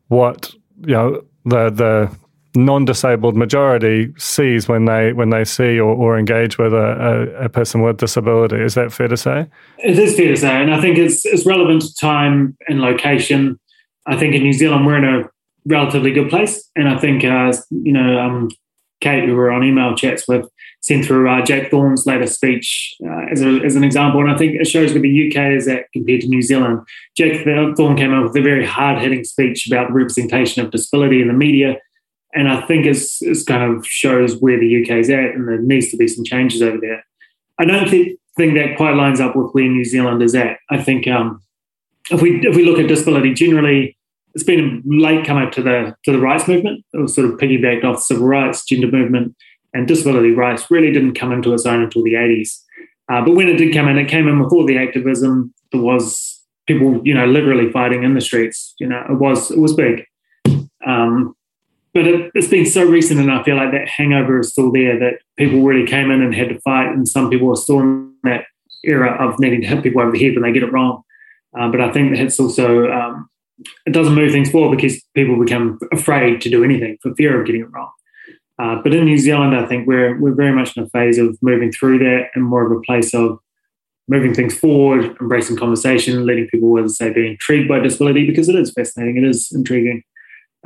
what 0.08 0.52
you 0.80 0.94
know 0.94 1.24
the 1.44 1.70
the 1.70 2.16
non-disabled 2.54 3.34
majority 3.34 4.12
sees 4.18 4.68
when 4.68 4.84
they 4.84 5.14
when 5.14 5.30
they 5.30 5.44
see 5.44 5.80
or, 5.80 5.94
or 5.94 6.18
engage 6.18 6.58
with 6.58 6.74
a, 6.74 7.30
a, 7.40 7.44
a, 7.44 7.48
person 7.48 7.80
with 7.80 7.96
disability. 7.96 8.56
Is 8.56 8.74
that 8.74 8.92
fair 8.92 9.08
to 9.08 9.16
say? 9.16 9.46
It 9.78 9.98
is 9.98 10.14
fair 10.14 10.28
to 10.28 10.36
say, 10.36 10.60
and 10.60 10.74
I 10.74 10.80
think 10.80 10.98
it's 10.98 11.24
it's 11.24 11.46
relevant 11.46 11.82
to 11.82 11.94
time 11.94 12.56
and 12.68 12.80
location. 12.80 13.58
I 14.06 14.16
think 14.16 14.34
in 14.34 14.42
New 14.42 14.52
Zealand 14.52 14.84
we're 14.84 14.98
in 14.98 15.04
a 15.04 15.30
relatively 15.66 16.12
good 16.12 16.30
place, 16.30 16.70
and 16.76 16.88
I 16.88 16.98
think 16.98 17.24
uh, 17.24 17.52
you 17.70 17.92
know 17.92 18.18
um, 18.18 18.48
Kate, 19.02 19.28
who 19.28 19.36
we're 19.36 19.50
on 19.50 19.64
email 19.64 19.94
chats 19.94 20.26
with, 20.26 20.48
sent 20.80 21.04
through 21.04 21.28
uh, 21.28 21.44
Jack 21.44 21.70
Thorne's 21.70 22.06
latest 22.06 22.36
speech 22.36 22.94
uh, 23.04 23.26
as, 23.30 23.42
a, 23.42 23.60
as 23.64 23.76
an 23.76 23.84
example. 23.84 24.20
And 24.20 24.30
I 24.30 24.38
think 24.38 24.54
it 24.54 24.66
shows 24.66 24.92
where 24.92 25.02
the 25.02 25.28
UK 25.28 25.56
is 25.56 25.68
at 25.68 25.92
compared 25.92 26.22
to 26.22 26.28
New 26.28 26.40
Zealand. 26.40 26.80
Jack 27.16 27.44
Thorne 27.44 27.96
came 27.96 28.14
up 28.14 28.22
with 28.22 28.36
a 28.36 28.42
very 28.42 28.64
hard 28.64 29.02
hitting 29.02 29.24
speech 29.24 29.66
about 29.66 29.88
the 29.88 29.94
representation 29.94 30.64
of 30.64 30.70
disability 30.70 31.20
in 31.20 31.28
the 31.28 31.34
media. 31.34 31.76
And 32.34 32.48
I 32.48 32.64
think 32.66 32.86
it's, 32.86 33.20
it's 33.20 33.42
kind 33.42 33.76
of 33.76 33.86
shows 33.86 34.36
where 34.36 34.58
the 34.58 34.82
UK 34.82 34.98
is 34.98 35.10
at, 35.10 35.34
and 35.34 35.46
there 35.46 35.60
needs 35.60 35.90
to 35.90 35.98
be 35.98 36.08
some 36.08 36.24
changes 36.24 36.62
over 36.62 36.78
there. 36.80 37.04
I 37.58 37.66
don't 37.66 37.90
think, 37.90 38.18
think 38.36 38.54
that 38.54 38.76
quite 38.76 38.94
lines 38.94 39.20
up 39.20 39.36
with 39.36 39.50
where 39.52 39.68
New 39.68 39.84
Zealand 39.84 40.22
is 40.22 40.34
at. 40.34 40.56
I 40.70 40.80
think 40.80 41.06
um, 41.06 41.42
if 42.10 42.22
we 42.22 42.40
if 42.46 42.56
we 42.56 42.64
look 42.64 42.78
at 42.78 42.88
disability 42.88 43.34
generally, 43.34 43.98
it's 44.34 44.44
been 44.44 44.82
a 44.84 44.90
late 44.94 45.26
comer 45.26 45.50
to 45.50 45.62
the 45.62 45.96
to 46.04 46.12
the 46.12 46.18
rights 46.18 46.48
movement. 46.48 46.84
It 46.92 46.98
was 46.98 47.14
sort 47.14 47.28
of 47.28 47.38
piggybacked 47.38 47.84
off 47.84 48.02
civil 48.02 48.26
rights, 48.26 48.64
gender 48.64 48.90
movement, 48.90 49.36
and 49.74 49.86
disability 49.86 50.32
rights. 50.32 50.70
Really 50.70 50.92
didn't 50.92 51.14
come 51.14 51.32
into 51.32 51.52
its 51.52 51.66
own 51.66 51.82
until 51.82 52.02
the 52.02 52.16
eighties. 52.16 52.62
Uh, 53.10 53.24
but 53.24 53.34
when 53.34 53.48
it 53.48 53.56
did 53.56 53.74
come 53.74 53.88
in, 53.88 53.98
it 53.98 54.08
came 54.08 54.28
in 54.28 54.40
all 54.40 54.66
the 54.66 54.78
activism. 54.78 55.52
There 55.72 55.80
was 55.80 56.40
people, 56.66 57.00
you 57.04 57.14
know, 57.14 57.26
literally 57.26 57.70
fighting 57.70 58.04
in 58.04 58.14
the 58.14 58.20
streets. 58.20 58.74
You 58.78 58.86
know, 58.88 59.04
it 59.10 59.18
was 59.18 59.50
it 59.50 59.58
was 59.58 59.74
big. 59.74 60.04
Um, 60.86 61.34
but 61.94 62.06
it, 62.06 62.30
has 62.34 62.48
been 62.48 62.64
so 62.64 62.84
recent, 62.84 63.20
and 63.20 63.30
I 63.30 63.42
feel 63.42 63.56
like 63.56 63.72
that 63.72 63.88
hangover 63.88 64.40
is 64.40 64.50
still 64.50 64.72
there. 64.72 64.98
That 64.98 65.14
people 65.36 65.62
really 65.62 65.86
came 65.86 66.10
in 66.10 66.22
and 66.22 66.34
had 66.34 66.48
to 66.48 66.60
fight, 66.60 66.88
and 66.88 67.06
some 67.06 67.28
people 67.28 67.50
are 67.50 67.56
still 67.56 67.80
in 67.80 68.14
that 68.24 68.44
era 68.84 69.12
of 69.20 69.38
needing 69.38 69.60
to 69.60 69.66
hit 69.66 69.82
people 69.82 70.00
over 70.00 70.10
the 70.10 70.22
head 70.22 70.34
when 70.34 70.42
they 70.42 70.52
get 70.52 70.62
it 70.62 70.72
wrong. 70.72 71.02
Uh, 71.58 71.70
but 71.70 71.80
I 71.80 71.92
think 71.92 72.14
that 72.14 72.24
it's 72.24 72.40
also 72.40 72.90
um, 72.90 73.28
it 73.86 73.92
doesn't 73.92 74.14
move 74.14 74.32
things 74.32 74.50
forward 74.50 74.76
because 74.76 75.02
people 75.14 75.42
become 75.42 75.78
afraid 75.92 76.40
to 76.42 76.50
do 76.50 76.64
anything 76.64 76.98
for 77.02 77.14
fear 77.14 77.40
of 77.40 77.46
getting 77.46 77.62
it 77.62 77.70
wrong. 77.70 77.90
Uh, 78.58 78.76
but 78.82 78.94
in 78.94 79.04
New 79.04 79.18
Zealand, 79.18 79.56
I 79.56 79.66
think 79.66 79.86
we're 79.86 80.18
we're 80.20 80.34
very 80.34 80.52
much 80.52 80.76
in 80.76 80.84
a 80.84 80.88
phase 80.90 81.18
of 81.18 81.36
moving 81.42 81.72
through 81.72 81.98
that 82.00 82.28
and 82.34 82.44
more 82.44 82.64
of 82.64 82.72
a 82.72 82.80
place 82.82 83.14
of 83.14 83.38
moving 84.08 84.34
things 84.34 84.56
forward, 84.56 85.16
embracing 85.20 85.56
conversation, 85.56 86.26
letting 86.26 86.48
people, 86.48 86.70
whether 86.70 86.88
say, 86.88 87.12
be 87.12 87.28
intrigued 87.28 87.68
by 87.68 87.78
disability 87.78 88.26
because 88.26 88.48
it 88.48 88.54
is 88.54 88.72
fascinating, 88.72 89.16
it 89.16 89.24
is 89.24 89.50
intriguing, 89.52 90.02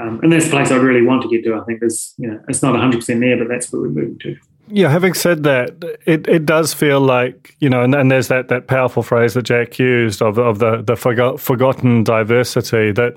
um, 0.01 0.21
and 0.23 0.33
that's 0.33 0.47
the 0.47 0.51
place 0.51 0.71
I'd 0.71 0.83
really 0.83 1.03
want 1.03 1.23
to 1.23 1.29
get 1.29 1.45
to. 1.45 1.55
I 1.55 1.65
think 1.65 1.81
there's 1.81 2.15
you 2.19 2.29
know 2.29 2.41
it's 2.49 2.63
not 2.63 2.73
100 2.73 2.97
percent 2.97 3.21
there, 3.21 3.39
but 3.39 3.49
that's 3.49 3.73
where 3.73 3.83
we're 3.83 3.89
moving 3.89 4.19
to. 4.21 4.37
Yeah, 4.69 4.91
having 4.91 5.15
said 5.15 5.45
that, 5.45 5.71
it, 6.07 6.27
it 6.27 6.45
does 6.45 6.75
feel 6.75 7.01
like 7.01 7.55
you 7.61 7.71
know, 7.71 7.83
and, 7.83 7.95
and 7.95 8.11
there's 8.11 8.29
that, 8.29 8.49
that 8.49 8.67
powerful 8.67 9.03
phrase 9.03 9.35
that 9.35 9.43
Jack 9.43 9.79
used 9.79 10.23
of 10.23 10.39
of 10.39 10.59
the 10.59 10.83
the 10.83 10.97
forgot, 10.97 11.41
forgotten 11.41 12.03
diversity 12.03 12.93
that 12.93 13.17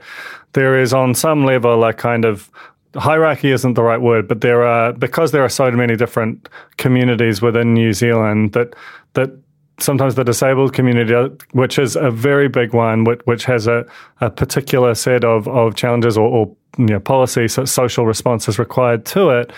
there 0.54 0.80
is 0.80 0.94
on 0.94 1.16
some 1.16 1.46
level 1.46 1.84
a 1.84 1.94
kind 1.94 2.26
of 2.26 2.52
hierarchy 2.96 3.52
isn't 3.52 3.74
the 3.74 3.84
right 3.84 4.02
word, 4.02 4.28
but 4.28 4.42
there 4.42 4.64
are 4.64 4.94
because 4.94 5.32
there 5.32 5.44
are 5.44 5.50
so 5.50 5.72
many 5.72 5.96
different 5.96 6.50
communities 6.78 7.42
within 7.42 7.74
New 7.74 7.94
Zealand 7.94 8.54
that 8.54 8.76
that 9.14 9.32
sometimes 9.80 10.16
the 10.16 10.24
disabled 10.24 10.74
community, 10.74 11.14
which 11.52 11.80
is 11.80 11.96
a 11.96 12.12
very 12.12 12.48
big 12.48 12.74
one, 12.74 13.04
which, 13.06 13.22
which 13.26 13.46
has 13.46 13.68
a, 13.68 13.86
a 14.22 14.30
particular 14.30 14.94
set 14.94 15.24
of, 15.24 15.48
of 15.48 15.76
challenges 15.76 16.18
or, 16.18 16.28
or 16.28 16.56
you 16.78 16.88
know, 16.88 17.00
policy, 17.00 17.48
so 17.48 17.66
social 17.66 18.06
responses 18.06 18.60
required 18.60 19.06
to 19.06 19.30
it, 19.30 19.52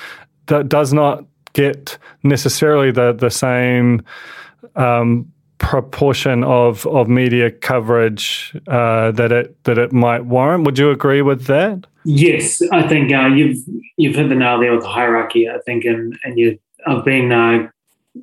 that 0.47 0.69
does 0.69 0.93
not 0.93 1.25
get 1.53 1.97
necessarily 2.23 2.91
the 2.91 3.13
the 3.13 3.29
same 3.29 4.03
um, 4.75 5.31
proportion 5.57 6.43
of 6.43 6.85
of 6.87 7.07
media 7.07 7.51
coverage 7.51 8.55
uh, 8.67 9.11
that 9.11 9.31
it 9.31 9.63
that 9.63 9.77
it 9.77 9.93
might 9.93 10.25
warrant. 10.25 10.65
Would 10.65 10.77
you 10.77 10.89
agree 10.89 11.21
with 11.21 11.45
that? 11.45 11.85
Yes, 12.03 12.61
I 12.71 12.87
think 12.87 13.13
uh, 13.13 13.27
you've 13.27 13.57
you've 13.97 14.15
hit 14.15 14.29
the 14.29 14.35
nail 14.35 14.59
there 14.59 14.73
with 14.73 14.81
the 14.81 14.89
hierarchy. 14.89 15.49
I 15.49 15.59
think, 15.65 15.85
and 15.85 16.17
and 16.23 16.37
you, 16.37 16.57
I've 16.87 17.05
been 17.05 17.31
uh, 17.31 17.69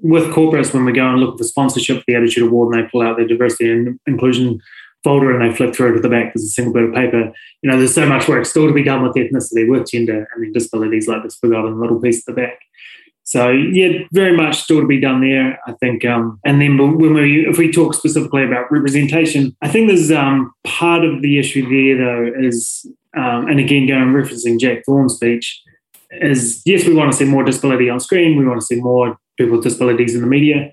with 0.02 0.25
corporates 0.32 0.75
when 0.75 0.85
we 0.85 0.92
go 0.92 1.08
and 1.08 1.20
look 1.20 1.38
for 1.38 1.44
sponsorship 1.44 1.99
for 1.99 2.04
the 2.08 2.16
Attitude 2.16 2.49
Award, 2.49 2.75
and 2.75 2.85
they 2.85 2.90
pull 2.90 3.02
out 3.02 3.16
their 3.16 3.26
diversity 3.26 3.70
and 3.70 3.99
inclusion 4.06 4.61
folder 5.04 5.38
and 5.38 5.49
they 5.49 5.56
flip 5.56 5.75
through 5.75 5.92
it 5.92 5.97
to 5.97 6.00
the 6.00 6.08
back. 6.08 6.35
There's 6.35 6.44
a 6.44 6.49
single 6.49 6.75
bit 6.75 6.85
of 6.85 6.94
paper. 6.94 7.32
You 7.62 7.70
know, 7.70 7.78
there's 7.78 7.94
so 7.94 8.06
much 8.06 8.28
work 8.28 8.44
still 8.44 8.66
to 8.66 8.75
be 8.75 8.82
done 8.82 9.02
with 9.02 9.14
ethnicity, 9.14 9.68
with 9.68 9.88
gender, 9.88 10.28
and 10.35 10.44
then 10.44 10.52
disabilities 10.52 11.06
like 11.06 11.23
this 11.23 11.37
forgotten 11.37 11.80
little 11.80 12.00
piece 12.00 12.18
at 12.20 12.35
the 12.35 12.40
back. 12.40 12.58
So 13.28 13.50
yeah, 13.50 14.06
very 14.11 14.35
much 14.35 14.62
still 14.62 14.80
to 14.80 14.87
be 14.87 14.99
done 14.99 15.20
there. 15.20 15.61
I 15.66 15.73
think, 15.73 16.02
um, 16.06 16.40
and 16.47 16.62
then 16.62 16.78
when 16.78 17.12
we, 17.12 17.47
if 17.47 17.58
we 17.58 17.70
talk 17.70 17.92
specifically 17.92 18.42
about 18.42 18.73
representation, 18.73 19.54
I 19.61 19.68
think 19.68 19.88
there's 19.88 20.11
um, 20.11 20.50
part 20.64 21.04
of 21.04 21.20
the 21.20 21.38
issue 21.38 21.68
there 21.68 21.99
though 21.99 22.32
is, 22.40 22.87
um, 23.14 23.47
and 23.49 23.61
again 23.61 23.87
going 23.87 24.14
referencing 24.14 24.58
Jack 24.58 24.82
Thorne's 24.87 25.16
speech, 25.16 25.62
is 26.11 26.62
yes, 26.64 26.87
we 26.87 26.94
want 26.94 27.12
to 27.12 27.18
see 27.18 27.26
more 27.26 27.44
disability 27.44 27.90
on 27.90 28.00
screen. 28.00 28.38
We 28.38 28.49
want 28.49 28.61
to 28.61 28.66
see 28.66 28.80
more 28.80 29.18
people 29.37 29.56
with 29.56 29.64
disabilities 29.64 30.14
in 30.14 30.23
the 30.23 30.26
media. 30.26 30.73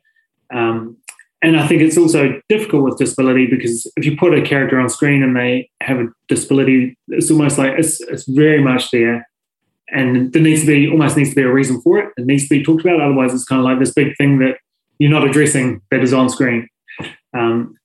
Um, 0.54 0.96
and 1.42 1.60
I 1.60 1.68
think 1.68 1.82
it's 1.82 1.98
also 1.98 2.40
difficult 2.48 2.86
with 2.86 2.98
disability 2.98 3.48
because 3.48 3.86
if 3.98 4.06
you 4.06 4.16
put 4.16 4.34
a 4.34 4.42
character 4.42 4.80
on 4.80 4.88
screen 4.88 5.24
and 5.24 5.36
they 5.36 5.70
have 5.82 5.98
a 5.98 6.08
disability, 6.30 6.98
it's 7.10 7.30
almost 7.30 7.58
like 7.58 7.74
it's, 7.78 8.00
it's 8.00 8.24
very 8.30 8.64
much 8.64 8.92
there 8.92 9.28
and 9.96 10.34
there 10.34 10.42
needs 10.42 10.62
to 10.62 10.68
be 10.68 10.90
almost 10.90 11.16
needs 11.16 11.30
to 11.30 11.36
be 11.36 11.42
a 11.42 11.52
reason 11.52 11.82
for 11.82 12.00
it. 12.00 12.12
It 12.18 12.26
needs 12.26 12.44
to 12.44 12.50
be 12.50 12.64
talked 12.64 12.82
about. 12.82 13.00
Otherwise, 13.00 13.34
it's 13.34 13.46
kind 13.46 13.60
of 13.60 13.66
like 13.66 13.80
this 13.80 13.94
big 13.94 14.16
thing 14.18 14.40
that 14.40 14.58
you're 15.00 15.10
not 15.12 15.28
addressing 15.28 15.82
that 15.90 16.02
is 16.02 16.14
on 16.14 16.30
screen. 16.30 16.68
Um, 17.34 17.76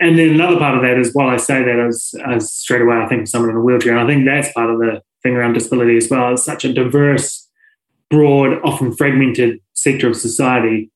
and 0.00 0.18
then 0.18 0.30
another 0.30 0.58
part 0.58 0.76
of 0.76 0.82
that 0.82 0.98
is 0.98 1.12
while 1.12 1.28
I 1.28 1.36
say 1.36 1.62
that 1.62 1.78
as, 1.78 2.14
as 2.26 2.50
straight 2.52 2.80
away, 2.80 2.96
I 2.96 3.06
think 3.06 3.22
of 3.22 3.28
someone 3.28 3.50
in 3.50 3.56
a 3.56 3.60
wheelchair, 3.60 3.96
and 3.96 4.00
I 4.00 4.06
think 4.06 4.24
that's 4.24 4.52
part 4.52 4.70
of 4.70 4.78
the 4.78 5.02
thing 5.22 5.36
around 5.36 5.52
disability 5.52 5.96
as 5.96 6.08
well. 6.10 6.32
It's 6.32 6.44
such 6.44 6.64
a 6.64 6.72
diverse, 6.72 7.48
broad, 8.10 8.58
often 8.64 8.96
fragmented 8.96 9.60
sector 9.74 10.08
of 10.08 10.16
society 10.16 10.90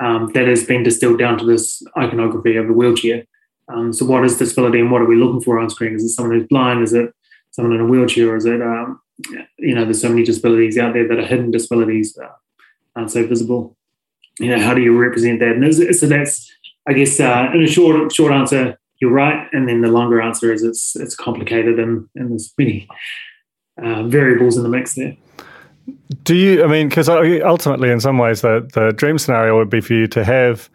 um, 0.00 0.30
that 0.34 0.46
has 0.46 0.64
been 0.64 0.84
distilled 0.84 1.18
down 1.18 1.36
to 1.38 1.44
this 1.44 1.82
iconography 1.98 2.56
of 2.56 2.70
a 2.70 2.72
wheelchair. 2.72 3.24
Um, 3.68 3.92
so, 3.92 4.06
what 4.06 4.24
is 4.24 4.38
disability, 4.38 4.78
and 4.78 4.92
what 4.92 5.02
are 5.02 5.06
we 5.06 5.16
looking 5.16 5.42
for 5.42 5.58
on 5.58 5.68
screen? 5.68 5.94
Is 5.94 6.04
it 6.04 6.10
someone 6.10 6.38
who's 6.38 6.48
blind? 6.48 6.84
Is 6.84 6.92
it 6.92 7.12
someone 7.50 7.74
in 7.74 7.80
a 7.80 7.86
wheelchair? 7.86 8.36
Is 8.36 8.46
it 8.46 8.62
um, 8.62 9.00
you 9.58 9.74
know, 9.74 9.84
there's 9.84 10.00
so 10.00 10.08
many 10.08 10.24
disabilities 10.24 10.78
out 10.78 10.92
there 10.92 11.08
that 11.08 11.18
are 11.18 11.26
hidden 11.26 11.50
disabilities 11.50 12.14
that 12.14 12.30
aren't 12.94 13.10
so 13.10 13.26
visible. 13.26 13.76
You 14.38 14.48
know, 14.48 14.60
how 14.60 14.74
do 14.74 14.82
you 14.82 14.96
represent 14.96 15.40
that? 15.40 15.56
And 15.56 15.96
so 15.96 16.06
that's, 16.06 16.50
I 16.86 16.92
guess, 16.92 17.18
uh, 17.18 17.50
in 17.54 17.62
a 17.62 17.66
short 17.66 18.12
short 18.12 18.32
answer, 18.32 18.78
you're 19.00 19.12
right, 19.12 19.48
and 19.52 19.68
then 19.68 19.80
the 19.80 19.88
longer 19.88 20.20
answer 20.20 20.52
is 20.52 20.62
it's 20.62 20.96
it's 20.96 21.14
complicated 21.14 21.78
and, 21.78 22.08
and 22.14 22.30
there's 22.30 22.52
many 22.58 22.88
uh, 23.82 24.04
variables 24.04 24.56
in 24.56 24.62
the 24.62 24.68
mix 24.68 24.94
there. 24.94 25.16
Do 26.24 26.34
you? 26.34 26.64
I 26.64 26.66
mean, 26.66 26.88
because 26.88 27.08
ultimately, 27.08 27.90
in 27.90 28.00
some 28.00 28.18
ways, 28.18 28.40
the 28.40 28.68
the 28.74 28.92
dream 28.92 29.18
scenario 29.18 29.56
would 29.56 29.70
be 29.70 29.80
for 29.80 29.94
you 29.94 30.06
to 30.08 30.24
have 30.24 30.68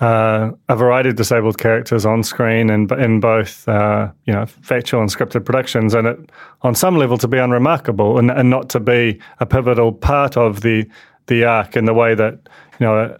uh, 0.00 0.50
a 0.68 0.76
variety 0.76 1.08
of 1.08 1.16
disabled 1.16 1.58
characters 1.58 2.04
on 2.04 2.22
screen 2.22 2.68
and 2.68 2.90
in 2.92 3.20
both 3.20 3.66
uh, 3.68 4.10
you 4.26 4.32
know 4.32 4.44
factual 4.46 5.00
and 5.00 5.10
scripted 5.10 5.44
productions, 5.44 5.94
and 5.94 6.06
it, 6.06 6.30
on 6.62 6.74
some 6.74 6.96
level 6.96 7.16
to 7.18 7.28
be 7.28 7.38
unremarkable 7.38 8.18
and, 8.18 8.30
and 8.30 8.50
not 8.50 8.68
to 8.68 8.80
be 8.80 9.18
a 9.40 9.46
pivotal 9.46 9.92
part 9.92 10.36
of 10.36 10.60
the 10.60 10.86
the 11.28 11.44
arc 11.44 11.76
in 11.76 11.86
the 11.86 11.94
way 11.94 12.14
that 12.14 12.38
you 12.78 12.86
know. 12.86 13.16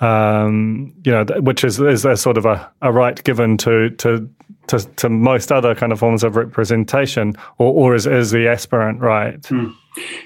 Um, 0.00 0.92
you 1.04 1.12
know, 1.12 1.24
which 1.42 1.62
is 1.62 1.78
is 1.78 2.04
a 2.04 2.16
sort 2.16 2.36
of 2.36 2.44
a, 2.44 2.68
a 2.82 2.92
right 2.92 3.22
given 3.22 3.56
to, 3.58 3.90
to 3.90 4.28
to 4.66 4.80
to 4.96 5.08
most 5.08 5.52
other 5.52 5.76
kind 5.76 5.92
of 5.92 6.00
forms 6.00 6.24
of 6.24 6.34
representation, 6.34 7.34
or 7.58 7.72
or 7.72 7.94
is 7.94 8.08
is 8.08 8.32
the 8.32 8.48
aspirant 8.48 9.00
right? 9.00 9.40
Mm. 9.42 9.72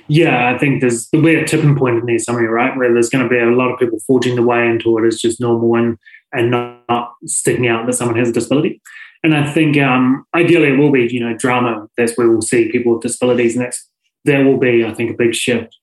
Yeah, 0.09 0.53
I 0.55 0.59
think 0.59 0.81
there's 0.81 1.09
a 1.13 1.45
tipping 1.45 1.77
point 1.77 1.99
in 1.99 2.07
there 2.07 2.19
somewhere, 2.19 2.51
right? 2.51 2.77
Where 2.77 2.93
there's 2.93 3.11
going 3.11 3.25
to 3.25 3.31
be 3.31 3.39
a 3.39 3.47
lot 3.47 3.73
of 3.73 3.79
people 3.79 3.99
forging 4.07 4.37
the 4.37 4.43
way 4.43 4.67
into 4.67 4.97
it 4.99 5.07
as 5.07 5.21
just 5.21 5.41
normal 5.41 5.75
and 5.77 5.99
and 6.33 6.51
not 6.51 7.15
sticking 7.25 7.69
out 7.69 7.87
that 7.87 7.95
someone 7.95 8.19
has 8.19 8.29
a 8.29 8.33
disability. 8.33 8.81
And 9.23 9.35
I 9.35 9.51
think 9.51 9.79
um, 9.79 10.25
ideally 10.35 10.69
it 10.69 10.79
will 10.79 10.93
be, 10.93 11.09
you 11.11 11.21
know, 11.21 11.37
drama. 11.37 11.89
That's 11.97 12.17
where 12.17 12.29
we'll 12.29 12.43
see 12.43 12.71
people 12.71 12.95
with 12.95 13.03
disabilities, 13.03 13.57
and 13.57 13.65
that's 13.65 13.89
there 14.25 14.45
will 14.45 14.59
be, 14.59 14.85
I 14.85 14.93
think, 14.93 15.11
a 15.11 15.15
big 15.15 15.35
shift 15.35 15.77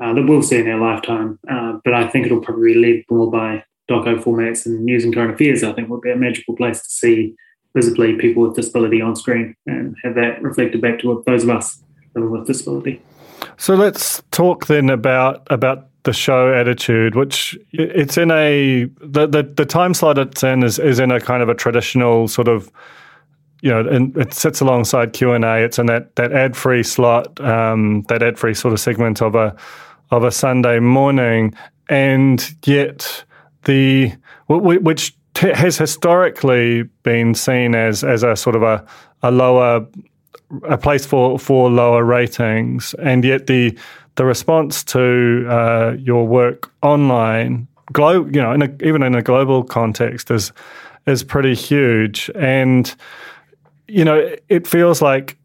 uh, 0.00 0.12
that 0.12 0.26
we'll 0.26 0.42
see 0.42 0.58
in 0.58 0.68
our 0.68 0.80
lifetime. 0.80 1.38
Uh, 1.48 1.78
but 1.84 1.94
I 1.94 2.08
think 2.08 2.26
it'll 2.26 2.40
probably 2.40 2.74
led 2.74 3.04
more 3.10 3.30
by 3.30 3.64
doco 3.90 4.22
formats 4.22 4.66
and 4.66 4.84
news 4.84 5.04
and 5.04 5.14
current 5.14 5.34
affairs. 5.34 5.62
I 5.62 5.72
think 5.72 5.88
would 5.88 6.02
be 6.02 6.10
a 6.10 6.16
magical 6.16 6.56
place 6.56 6.82
to 6.82 6.88
see 6.88 7.34
visibly 7.74 8.14
people 8.16 8.42
with 8.44 8.56
disability 8.56 9.00
on 9.00 9.16
screen 9.16 9.56
and 9.66 9.96
have 10.02 10.14
that 10.14 10.42
reflected 10.42 10.80
back 10.80 11.00
to 11.00 11.22
those 11.26 11.42
of 11.42 11.50
us 11.50 11.82
living 12.14 12.30
with 12.30 12.46
disability. 12.46 13.02
So 13.56 13.74
let's 13.74 14.22
talk 14.30 14.66
then 14.66 14.90
about 14.90 15.46
about 15.50 15.88
the 16.04 16.12
show 16.12 16.52
attitude, 16.52 17.14
which 17.14 17.58
it's 17.72 18.18
in 18.18 18.30
a 18.30 18.84
the, 19.00 19.26
the, 19.26 19.42
the 19.42 19.64
time 19.64 19.94
slot 19.94 20.18
it's 20.18 20.42
in 20.42 20.62
is, 20.62 20.78
is 20.78 20.98
in 20.98 21.10
a 21.10 21.20
kind 21.20 21.42
of 21.42 21.48
a 21.48 21.54
traditional 21.54 22.28
sort 22.28 22.48
of 22.48 22.70
you 23.64 23.70
know, 23.70 23.80
and 23.88 24.14
it 24.18 24.34
sits 24.34 24.60
alongside 24.60 25.14
Q 25.14 25.32
and 25.32 25.42
A. 25.42 25.64
It's 25.64 25.78
in 25.78 25.86
that 25.86 26.14
that 26.16 26.32
ad 26.32 26.54
free 26.54 26.82
slot, 26.82 27.40
um, 27.40 28.02
that 28.08 28.22
ad 28.22 28.38
free 28.38 28.52
sort 28.52 28.74
of 28.74 28.80
segment 28.80 29.22
of 29.22 29.34
a 29.34 29.56
of 30.10 30.22
a 30.22 30.30
Sunday 30.30 30.80
morning, 30.80 31.54
and 31.88 32.54
yet 32.66 33.24
the 33.62 34.12
which 34.48 35.16
has 35.40 35.78
historically 35.78 36.82
been 37.04 37.34
seen 37.34 37.74
as 37.74 38.04
as 38.04 38.22
a 38.22 38.36
sort 38.36 38.54
of 38.54 38.62
a 38.62 38.84
a 39.22 39.30
lower 39.30 39.86
a 40.64 40.78
place 40.78 41.06
for 41.06 41.38
for 41.38 41.70
lower 41.70 42.04
ratings, 42.04 42.94
and 42.94 43.24
yet 43.24 43.46
the 43.46 43.76
the 44.16 44.24
response 44.24 44.84
to 44.84 45.46
uh, 45.48 45.96
your 45.98 46.26
work 46.26 46.70
online, 46.82 47.66
glo- 47.92 48.26
you 48.26 48.40
know, 48.40 48.52
in 48.52 48.62
a, 48.62 48.70
even 48.82 49.02
in 49.02 49.14
a 49.14 49.22
global 49.22 49.64
context, 49.64 50.30
is 50.30 50.52
is 51.06 51.22
pretty 51.24 51.54
huge, 51.54 52.30
and 52.34 52.94
you 53.88 54.04
know, 54.04 54.34
it 54.48 54.66
feels 54.66 55.02
like 55.02 55.36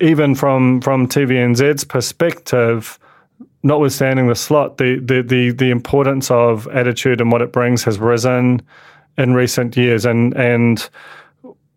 even 0.00 0.34
from 0.34 0.80
from 0.80 1.06
TVNZ's 1.06 1.84
perspective, 1.84 2.98
notwithstanding 3.62 4.28
the 4.28 4.34
slot, 4.34 4.78
the, 4.78 4.98
the 5.00 5.22
the 5.22 5.50
the 5.50 5.70
importance 5.70 6.30
of 6.30 6.66
attitude 6.68 7.20
and 7.20 7.30
what 7.30 7.42
it 7.42 7.52
brings 7.52 7.84
has 7.84 7.98
risen 7.98 8.62
in 9.18 9.34
recent 9.34 9.76
years, 9.76 10.04
and 10.04 10.34
and 10.36 10.88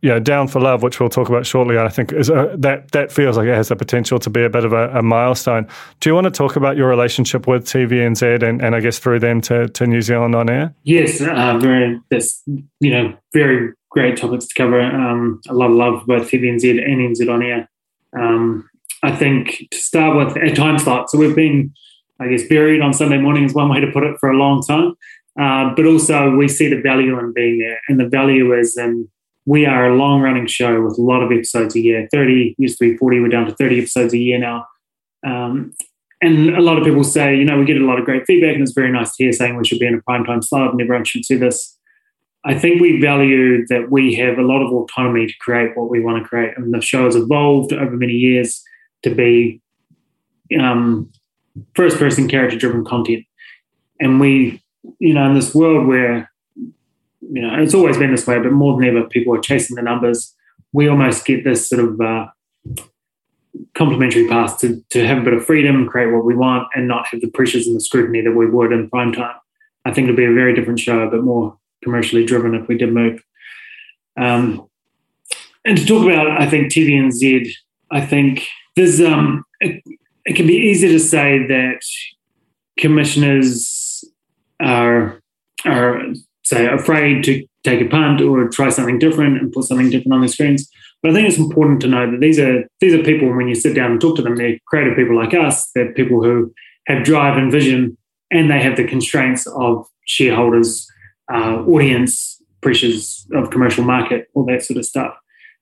know, 0.09 0.19
Down 0.19 0.49
for 0.49 0.59
Love, 0.59 0.83
which 0.83 0.99
we'll 0.99 1.09
talk 1.09 1.29
about 1.29 1.45
shortly, 1.45 1.77
I 1.77 1.87
think 1.87 2.11
is 2.11 2.29
a, 2.29 2.53
that 2.57 2.91
that 2.91 3.11
feels 3.11 3.37
like 3.37 3.47
it 3.47 3.55
has 3.55 3.69
the 3.69 3.75
potential 3.75 4.19
to 4.19 4.29
be 4.29 4.43
a 4.43 4.49
bit 4.49 4.65
of 4.65 4.73
a, 4.73 4.89
a, 4.97 5.01
milestone. 5.01 5.65
Do 6.01 6.09
you 6.09 6.13
want 6.13 6.25
to 6.25 6.31
talk 6.31 6.57
about 6.57 6.75
your 6.75 6.89
relationship 6.89 7.47
with 7.47 7.65
TVNZ 7.65 8.43
and, 8.43 8.61
and 8.61 8.75
I 8.75 8.81
guess 8.81 8.99
through 8.99 9.19
them 9.19 9.39
to, 9.41 9.69
to 9.69 9.87
New 9.87 10.01
Zealand 10.01 10.35
on 10.35 10.49
air? 10.49 10.75
Yes, 10.83 11.21
uh, 11.21 11.57
very. 11.57 12.01
That's 12.11 12.43
you 12.45 12.91
know 12.91 13.17
very 13.33 13.73
great 13.91 14.17
topics 14.17 14.47
to 14.47 14.53
cover. 14.55 14.81
Um, 14.81 15.39
a 15.47 15.53
lot 15.53 15.69
of 15.69 15.77
love 15.77 16.05
both 16.05 16.29
TVNZ 16.29 16.83
and 16.83 17.15
NZ 17.15 17.33
on 17.33 17.41
air. 17.41 17.69
Um, 18.19 18.69
I 19.03 19.15
think 19.15 19.67
to 19.71 19.77
start 19.77 20.17
with 20.17 20.35
a 20.43 20.53
time 20.53 20.79
slot. 20.79 21.09
So 21.09 21.17
we've 21.17 21.35
been, 21.35 21.73
I 22.19 22.27
guess, 22.27 22.47
buried 22.47 22.81
on 22.81 22.93
Sunday 22.93 23.19
morning 23.19 23.45
is 23.45 23.53
one 23.53 23.69
way 23.69 23.79
to 23.79 23.91
put 23.91 24.03
it 24.03 24.17
for 24.19 24.29
a 24.29 24.37
long 24.37 24.63
time. 24.63 24.95
Uh, 25.39 25.73
but 25.75 25.85
also 25.85 26.31
we 26.31 26.47
see 26.47 26.67
the 26.67 26.81
value 26.81 27.17
in 27.19 27.33
being 27.33 27.59
there, 27.59 27.79
and 27.87 27.99
the 27.99 28.07
value 28.07 28.53
is 28.53 28.77
in 28.77 29.07
we 29.45 29.65
are 29.65 29.89
a 29.89 29.95
long 29.95 30.21
running 30.21 30.47
show 30.47 30.81
with 30.81 30.97
a 30.97 31.01
lot 31.01 31.21
of 31.21 31.31
episodes 31.31 31.75
a 31.75 31.79
year. 31.81 32.07
Thirty 32.11 32.55
used 32.57 32.77
to 32.79 32.91
be 32.91 32.97
forty. 32.97 33.19
We're 33.19 33.29
down 33.29 33.45
to 33.45 33.55
thirty 33.55 33.79
episodes 33.79 34.13
a 34.13 34.17
year 34.17 34.39
now. 34.39 34.65
Um, 35.25 35.73
and 36.21 36.55
a 36.55 36.61
lot 36.61 36.77
of 36.77 36.85
people 36.85 37.03
say, 37.03 37.35
you 37.35 37.43
know, 37.43 37.59
we 37.59 37.65
get 37.65 37.81
a 37.81 37.85
lot 37.85 37.99
of 37.99 38.05
great 38.05 38.25
feedback, 38.25 38.53
and 38.53 38.61
it's 38.61 38.71
very 38.71 38.91
nice 38.91 39.15
to 39.15 39.23
hear 39.23 39.33
saying 39.33 39.57
we 39.57 39.65
should 39.65 39.79
be 39.79 39.87
in 39.87 39.95
a 39.95 40.01
prime 40.01 40.23
time 40.23 40.41
slot 40.41 40.71
and 40.71 40.81
everyone 40.81 41.03
should 41.03 41.25
see 41.25 41.35
this. 41.35 41.77
I 42.45 42.57
think 42.57 42.81
we 42.81 42.99
value 42.99 43.65
that 43.67 43.89
we 43.89 44.15
have 44.15 44.37
a 44.37 44.41
lot 44.41 44.61
of 44.61 44.71
autonomy 44.71 45.27
to 45.27 45.33
create 45.39 45.77
what 45.77 45.89
we 45.89 46.01
want 46.01 46.21
to 46.21 46.27
create. 46.27 46.57
And 46.57 46.73
the 46.73 46.81
show 46.81 47.05
has 47.05 47.15
evolved 47.15 47.71
over 47.71 47.95
many 47.95 48.13
years 48.13 48.61
to 49.03 49.15
be 49.15 49.61
um, 50.59 51.09
first 51.73 51.97
person 51.97 52.27
character 52.27 52.57
driven 52.57 52.83
content. 52.83 53.25
And 53.99 54.19
we, 54.19 54.61
you 54.99 55.13
know, 55.13 55.25
in 55.29 55.35
this 55.35 55.55
world 55.55 55.87
where, 55.87 56.29
you 57.31 57.41
know, 57.41 57.61
it's 57.61 57.73
always 57.73 57.97
been 57.97 58.11
this 58.11 58.27
way, 58.27 58.39
but 58.39 58.51
more 58.51 58.77
than 58.77 58.87
ever, 58.87 59.07
people 59.07 59.35
are 59.35 59.41
chasing 59.41 59.75
the 59.75 59.81
numbers. 59.81 60.35
We 60.71 60.87
almost 60.87 61.25
get 61.25 61.43
this 61.43 61.69
sort 61.69 61.83
of 61.83 62.01
uh, 62.01 62.27
complementary 63.75 64.27
path 64.27 64.59
to, 64.59 64.83
to 64.89 65.05
have 65.05 65.19
a 65.19 65.21
bit 65.21 65.33
of 65.33 65.45
freedom, 65.45 65.87
create 65.87 66.11
what 66.11 66.25
we 66.25 66.35
want, 66.35 66.67
and 66.75 66.87
not 66.87 67.07
have 67.07 67.21
the 67.21 67.29
pressures 67.29 67.67
and 67.67 67.75
the 67.75 67.81
scrutiny 67.81 68.21
that 68.21 68.33
we 68.33 68.49
would 68.49 68.71
in 68.71 68.89
prime 68.89 69.13
time. 69.13 69.35
I 69.85 69.91
think 69.91 70.05
it'll 70.05 70.17
be 70.17 70.25
a 70.25 70.33
very 70.33 70.53
different 70.53 70.79
show, 70.79 71.01
a 71.01 71.09
bit 71.09 71.23
more 71.23 71.57
commercially 71.83 72.25
driven 72.25 72.55
if 72.55 72.67
we 72.67 72.77
did 72.77 72.93
move. 72.93 73.21
Um, 74.17 74.67
and 75.65 75.77
to 75.77 75.85
talk 75.85 76.05
about, 76.05 76.29
I 76.41 76.49
think 76.49 76.71
TVNZ, 76.71 77.51
I 77.91 78.01
think 78.01 78.47
there's 78.75 78.99
um, 79.01 79.43
it, 79.59 79.83
it 80.25 80.35
can 80.35 80.47
be 80.47 80.55
easy 80.55 80.87
to 80.89 80.99
say 80.99 81.45
that 81.47 81.81
commissioners 82.77 84.03
are 84.59 85.19
are 85.65 86.01
say 86.43 86.67
afraid 86.67 87.23
to 87.25 87.45
take 87.63 87.81
a 87.81 87.89
punt 87.89 88.21
or 88.21 88.47
try 88.49 88.69
something 88.69 88.99
different 88.99 89.39
and 89.39 89.51
put 89.51 89.65
something 89.65 89.89
different 89.89 90.13
on 90.13 90.21
the 90.21 90.27
screens. 90.27 90.69
But 91.01 91.11
I 91.11 91.13
think 91.13 91.27
it's 91.27 91.37
important 91.37 91.81
to 91.81 91.87
know 91.87 92.09
that 92.09 92.19
these 92.19 92.39
are 92.39 92.63
these 92.79 92.93
are 92.93 93.03
people 93.03 93.35
when 93.35 93.47
you 93.47 93.55
sit 93.55 93.75
down 93.75 93.91
and 93.91 94.01
talk 94.01 94.15
to 94.17 94.21
them, 94.21 94.35
they're 94.35 94.59
creative 94.67 94.95
people 94.95 95.15
like 95.15 95.33
us. 95.33 95.69
They're 95.71 95.93
people 95.93 96.23
who 96.23 96.53
have 96.87 97.03
drive 97.03 97.37
and 97.37 97.51
vision, 97.51 97.97
and 98.31 98.49
they 98.49 98.61
have 98.61 98.77
the 98.77 98.87
constraints 98.87 99.47
of 99.47 99.85
shareholders 100.05 100.87
uh, 101.31 101.63
audience 101.65 102.41
pressures 102.61 103.27
of 103.33 103.51
commercial 103.51 103.83
market, 103.83 104.27
all 104.33 104.45
that 104.45 104.63
sort 104.63 104.77
of 104.77 104.85
stuff. 104.85 105.13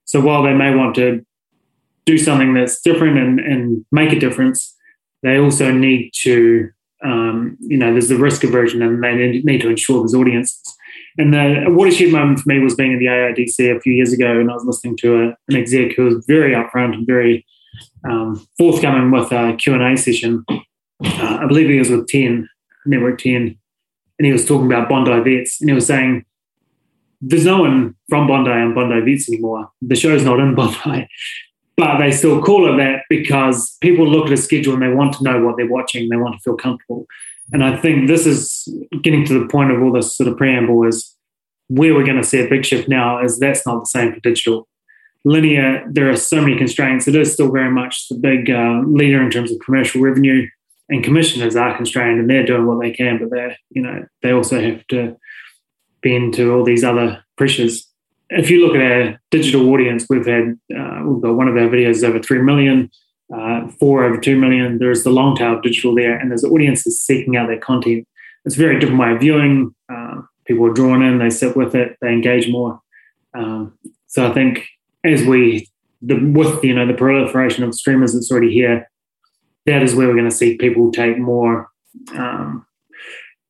So 0.05 0.21
while 0.21 0.43
they 0.43 0.53
may 0.53 0.73
want 0.73 0.95
to 0.95 1.25
do 2.05 2.17
something 2.17 2.53
that's 2.53 2.81
different 2.81 3.17
and, 3.17 3.39
and 3.39 3.85
make 3.91 4.13
a 4.13 4.19
difference, 4.19 4.75
they 5.23 5.37
also 5.37 5.71
need 5.71 6.11
to, 6.21 6.69
um, 7.03 7.57
you 7.59 7.77
know, 7.77 7.91
there's 7.91 8.09
the 8.09 8.17
risk 8.17 8.43
aversion 8.43 8.81
and 8.81 9.03
they 9.03 9.41
need 9.43 9.61
to 9.61 9.69
ensure 9.69 9.99
there's 9.99 10.13
audiences. 10.13 10.77
And 11.17 11.33
the 11.33 11.65
watershed 11.67 12.11
moment 12.11 12.39
for 12.39 12.49
me 12.49 12.59
was 12.59 12.75
being 12.75 12.93
in 12.93 12.99
the 12.99 13.05
AIDC 13.05 13.75
a 13.75 13.79
few 13.81 13.93
years 13.93 14.13
ago, 14.13 14.39
and 14.39 14.49
I 14.49 14.53
was 14.53 14.65
listening 14.65 14.97
to 14.97 15.23
a, 15.23 15.37
an 15.49 15.55
exec 15.55 15.93
who 15.95 16.05
was 16.05 16.25
very 16.25 16.53
upfront 16.53 16.93
and 16.93 17.05
very 17.05 17.45
um, 18.09 18.47
forthcoming 18.57 19.11
with 19.11 19.31
a 19.31 19.55
Q&A 19.57 19.97
session. 19.97 20.45
Uh, 20.49 21.39
I 21.41 21.45
believe 21.47 21.69
he 21.69 21.79
was 21.79 21.89
with 21.89 22.07
10, 22.07 22.47
Network 22.85 23.19
10, 23.19 23.57
and 24.19 24.25
he 24.25 24.31
was 24.31 24.45
talking 24.45 24.67
about 24.67 24.87
Bondi 24.87 25.19
Vets, 25.19 25.59
and 25.59 25.69
he 25.69 25.73
was 25.73 25.87
saying, 25.87 26.25
"There's 27.19 27.45
no 27.45 27.61
one 27.61 27.95
from 28.07 28.27
Bondi 28.27 28.51
on 28.51 28.73
Bondi 28.73 29.01
Vets 29.01 29.29
anymore. 29.29 29.69
The 29.81 29.95
show's 29.95 30.23
not 30.23 30.39
in 30.39 30.55
Bondi." 30.55 31.07
But 31.77 31.99
they 31.99 32.11
still 32.11 32.41
call 32.41 32.71
it 32.71 32.77
that 32.77 33.03
because 33.09 33.77
people 33.81 34.07
look 34.07 34.27
at 34.27 34.33
a 34.33 34.37
schedule 34.37 34.73
and 34.73 34.83
they 34.83 34.93
want 34.93 35.13
to 35.13 35.23
know 35.23 35.43
what 35.43 35.57
they're 35.57 35.69
watching. 35.69 36.09
They 36.09 36.17
want 36.17 36.35
to 36.35 36.41
feel 36.41 36.55
comfortable. 36.55 37.07
And 37.53 37.63
I 37.63 37.75
think 37.77 38.07
this 38.07 38.25
is 38.25 38.67
getting 39.01 39.25
to 39.25 39.39
the 39.39 39.47
point 39.47 39.71
of 39.71 39.81
all 39.81 39.91
this 39.91 40.15
sort 40.15 40.29
of 40.29 40.37
preamble 40.37 40.87
is 40.87 41.15
where 41.67 41.93
we're 41.93 42.05
going 42.05 42.21
to 42.21 42.23
see 42.23 42.39
a 42.39 42.49
big 42.49 42.65
shift 42.65 42.89
now 42.89 43.23
is 43.23 43.39
that's 43.39 43.65
not 43.65 43.79
the 43.79 43.85
same 43.85 44.13
for 44.13 44.19
digital. 44.19 44.67
Linear, 45.23 45.85
there 45.89 46.09
are 46.09 46.15
so 46.15 46.41
many 46.41 46.57
constraints. 46.57 47.07
It 47.07 47.15
is 47.15 47.33
still 47.33 47.51
very 47.51 47.71
much 47.71 48.07
the 48.09 48.15
big 48.15 48.49
uh, 48.49 48.81
leader 48.85 49.21
in 49.21 49.31
terms 49.31 49.51
of 49.51 49.59
commercial 49.63 50.01
revenue 50.01 50.47
and 50.89 51.03
commissioners 51.03 51.55
are 51.55 51.75
constrained 51.75 52.19
and 52.19 52.29
they're 52.29 52.45
doing 52.45 52.67
what 52.67 52.81
they 52.81 52.91
can, 52.91 53.17
but 53.17 53.29
they're, 53.31 53.55
you 53.69 53.81
know, 53.81 54.05
they 54.21 54.31
also 54.31 54.59
have 54.59 54.85
to 54.87 55.15
bend 56.03 56.33
to 56.33 56.51
all 56.51 56.63
these 56.63 56.83
other 56.83 57.23
pressures. 57.37 57.87
If 58.31 58.49
you 58.49 58.65
look 58.65 58.75
at 58.75 58.81
our 58.81 59.21
digital 59.29 59.69
audience, 59.69 60.05
we've 60.09 60.25
had, 60.25 60.57
uh, 60.75 61.01
we've 61.05 61.21
got 61.21 61.35
one 61.35 61.49
of 61.49 61.55
our 61.57 61.67
videos 61.67 62.03
over 62.03 62.19
3 62.19 62.41
million, 62.41 62.89
uh, 63.33 63.67
four 63.79 64.05
over 64.05 64.17
2 64.17 64.39
million. 64.39 64.79
There's 64.79 65.03
the 65.03 65.09
long 65.09 65.35
tail 65.35 65.57
of 65.57 65.63
digital 65.63 65.93
there, 65.93 66.17
and 66.17 66.31
there's 66.31 66.45
audiences 66.45 67.01
seeking 67.01 67.35
out 67.35 67.47
their 67.47 67.59
content. 67.59 68.07
It's 68.45 68.55
a 68.55 68.59
very 68.59 68.79
different 68.79 69.01
way 69.01 69.11
of 69.11 69.19
viewing. 69.19 69.75
Uh, 69.91 70.21
people 70.45 70.65
are 70.65 70.73
drawn 70.73 71.03
in, 71.03 71.19
they 71.19 71.29
sit 71.29 71.57
with 71.57 71.75
it, 71.75 71.97
they 72.01 72.09
engage 72.09 72.49
more. 72.49 72.79
Um, 73.33 73.77
so 74.07 74.29
I 74.29 74.33
think 74.33 74.65
as 75.03 75.23
we, 75.23 75.69
the, 76.01 76.15
with 76.15 76.63
you 76.63 76.73
know 76.73 76.87
the 76.87 76.93
proliferation 76.93 77.63
of 77.63 77.75
streamers 77.75 78.13
that's 78.13 78.31
already 78.31 78.51
here, 78.51 78.89
that 79.65 79.83
is 79.83 79.93
where 79.93 80.07
we're 80.07 80.15
going 80.15 80.29
to 80.29 80.35
see 80.35 80.57
people 80.57 80.91
take 80.91 81.17
more 81.17 81.69
um, 82.15 82.65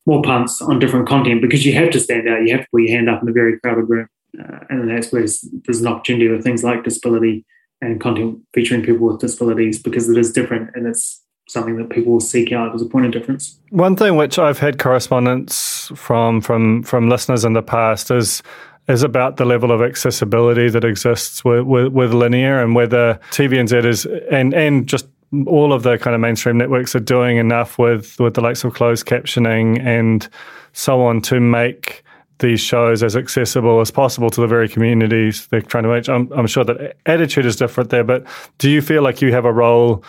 more 0.06 0.22
punts 0.22 0.62
on 0.62 0.80
different 0.80 1.08
content 1.08 1.41
because 1.41 1.65
you 1.65 1.74
have 1.74 1.91
to 1.91 2.00
stand 2.00 2.28
out. 2.28 2.41
You 2.41 2.52
have 2.54 2.65
to 2.65 2.67
put 2.72 2.82
your 2.82 2.98
hand 2.98 3.10
up 3.10 3.22
in 3.22 3.30
a 3.30 3.34
very 3.34 3.60
crowded 3.60 3.86
room, 3.88 4.08
uh, 4.39 4.60
and 4.70 4.89
that's 4.89 5.12
where 5.12 5.22
there's 5.22 5.82
an 5.82 5.88
opportunity 5.88 6.28
with 6.28 6.44
things 6.44 6.63
like 6.63 6.84
disability 6.84 7.46
and 7.82 8.00
content 8.00 8.39
featuring 8.54 8.84
people 8.84 9.08
with 9.08 9.20
disabilities 9.20 9.82
because 9.82 10.10
it 10.10 10.17
is 10.17 10.32
different 10.32 10.70
and 10.76 10.88
it's 10.88 11.22
something 11.50 11.76
that 11.78 11.89
people 11.89 12.13
will 12.13 12.20
seek 12.20 12.52
out 12.52 12.74
as 12.74 12.82
a 12.82 12.86
point 12.86 13.06
of 13.06 13.12
difference. 13.12 13.60
One 13.72 13.96
thing 13.96 14.15
which 14.15 14.39
I've 14.39 14.60
had 14.60 14.80
correspondence 14.80 15.91
from 15.96 16.41
from 16.41 16.84
from 16.84 17.10
listeners 17.10 17.44
in 17.44 17.54
the 17.54 17.62
past 17.62 18.12
is 18.12 18.41
is 18.88 19.04
about 19.04 19.38
the 19.38 19.46
level 19.46 19.72
of 19.72 19.82
accessibility 19.82 20.70
that 20.70 20.84
exists 20.84 21.46
with, 21.46 21.63
with, 21.65 21.94
with 21.94 22.13
linear 22.13 22.62
and 22.62 22.76
whether 22.76 23.20
TVNZ 23.32 23.86
is 23.86 24.06
and 24.32 24.54
and 24.54 24.88
just 24.88 25.08
all 25.46 25.72
of 25.74 25.84
the 25.84 25.98
kind 25.98 26.13
of 26.13 26.22
mainstream 26.22 26.58
networks 26.58 26.96
are 26.96 27.00
doing 27.00 27.38
enough 27.38 27.78
with 27.78 28.20
with 28.20 28.34
the 28.36 28.41
likes 28.41 28.63
of 28.63 28.74
closed 28.74 29.06
captioning 29.06 29.80
and 29.82 30.30
so 30.74 31.02
on 31.02 31.22
to 31.22 31.39
make 31.39 32.04
these 32.41 32.60
shows 32.60 33.01
as 33.01 33.15
accessible 33.15 33.80
as 33.80 33.89
possible 33.89 34.30
to 34.30 34.41
the 34.41 34.47
very 34.47 34.67
communities 34.67 35.47
they're 35.47 35.62
trying 35.62 35.84
to 35.84 35.89
reach. 35.89 36.10
I'm, 36.10 36.32
I'm 36.34 36.47
sure 36.47 36.65
that 36.65 36.97
attitude 37.06 37.45
is 37.45 37.56
different 37.56 37.89
there, 37.89 38.04
but 38.04 38.25
do 38.58 38.69
you 38.69 38.82
feel 38.82 39.01
like 39.01 39.21
you 39.21 39.32
have 39.32 39.45
a 39.45 39.54
role? 39.54 40.04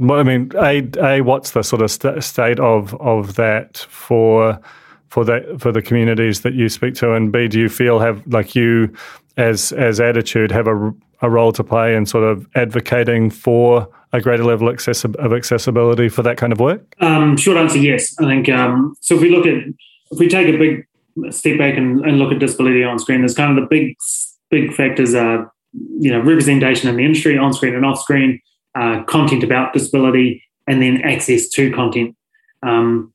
I 0.00 0.22
mean, 0.24 0.50
a, 0.56 0.88
a 1.00 1.20
what's 1.20 1.52
the 1.52 1.62
sort 1.62 1.82
of 1.82 1.90
st- 1.90 2.24
state 2.24 2.58
of 2.58 2.94
of 3.00 3.36
that 3.36 3.78
for 3.88 4.60
for 5.08 5.24
that 5.24 5.60
for 5.60 5.70
the 5.70 5.80
communities 5.80 6.40
that 6.40 6.54
you 6.54 6.68
speak 6.68 6.94
to, 6.96 7.12
and 7.12 7.30
b 7.30 7.46
do 7.46 7.60
you 7.60 7.68
feel 7.68 8.00
have 8.00 8.26
like 8.26 8.56
you 8.56 8.92
as 9.36 9.70
as 9.72 10.00
attitude 10.00 10.50
have 10.50 10.66
a 10.66 10.92
a 11.20 11.30
role 11.30 11.52
to 11.52 11.64
play 11.64 11.96
in 11.96 12.06
sort 12.06 12.24
of 12.24 12.46
advocating 12.54 13.30
for 13.30 13.88
a 14.12 14.20
greater 14.20 14.44
level 14.44 14.68
of 14.68 15.32
accessibility 15.32 16.08
for 16.08 16.22
that 16.22 16.36
kind 16.36 16.52
of 16.52 16.60
work? 16.60 16.94
Um, 17.00 17.36
short 17.36 17.56
answer, 17.56 17.78
yes. 17.78 18.14
I 18.20 18.24
think 18.24 18.48
um, 18.48 18.94
so. 19.00 19.16
If 19.16 19.22
we 19.22 19.30
look 19.30 19.46
at, 19.46 19.56
if 20.10 20.18
we 20.18 20.28
take 20.28 20.48
a 20.48 20.56
big 20.56 20.86
step 21.30 21.58
back 21.58 21.76
and, 21.76 22.00
and, 22.04 22.18
look 22.18 22.32
at 22.32 22.38
disability 22.38 22.84
on 22.84 22.98
screen, 22.98 23.20
there's 23.20 23.34
kind 23.34 23.56
of 23.56 23.62
the 23.62 23.68
big, 23.68 23.96
big 24.50 24.74
factors 24.74 25.14
are 25.14 25.52
you 25.72 26.10
know, 26.10 26.20
representation 26.20 26.88
in 26.88 26.96
the 26.96 27.04
industry, 27.04 27.36
on 27.36 27.52
screen 27.52 27.74
and 27.74 27.84
off 27.84 28.00
screen, 28.00 28.40
uh, 28.74 29.02
content 29.04 29.42
about 29.44 29.72
disability, 29.72 30.42
and 30.66 30.82
then 30.82 31.00
access 31.02 31.48
to 31.48 31.72
content. 31.72 32.16
Um, 32.62 33.12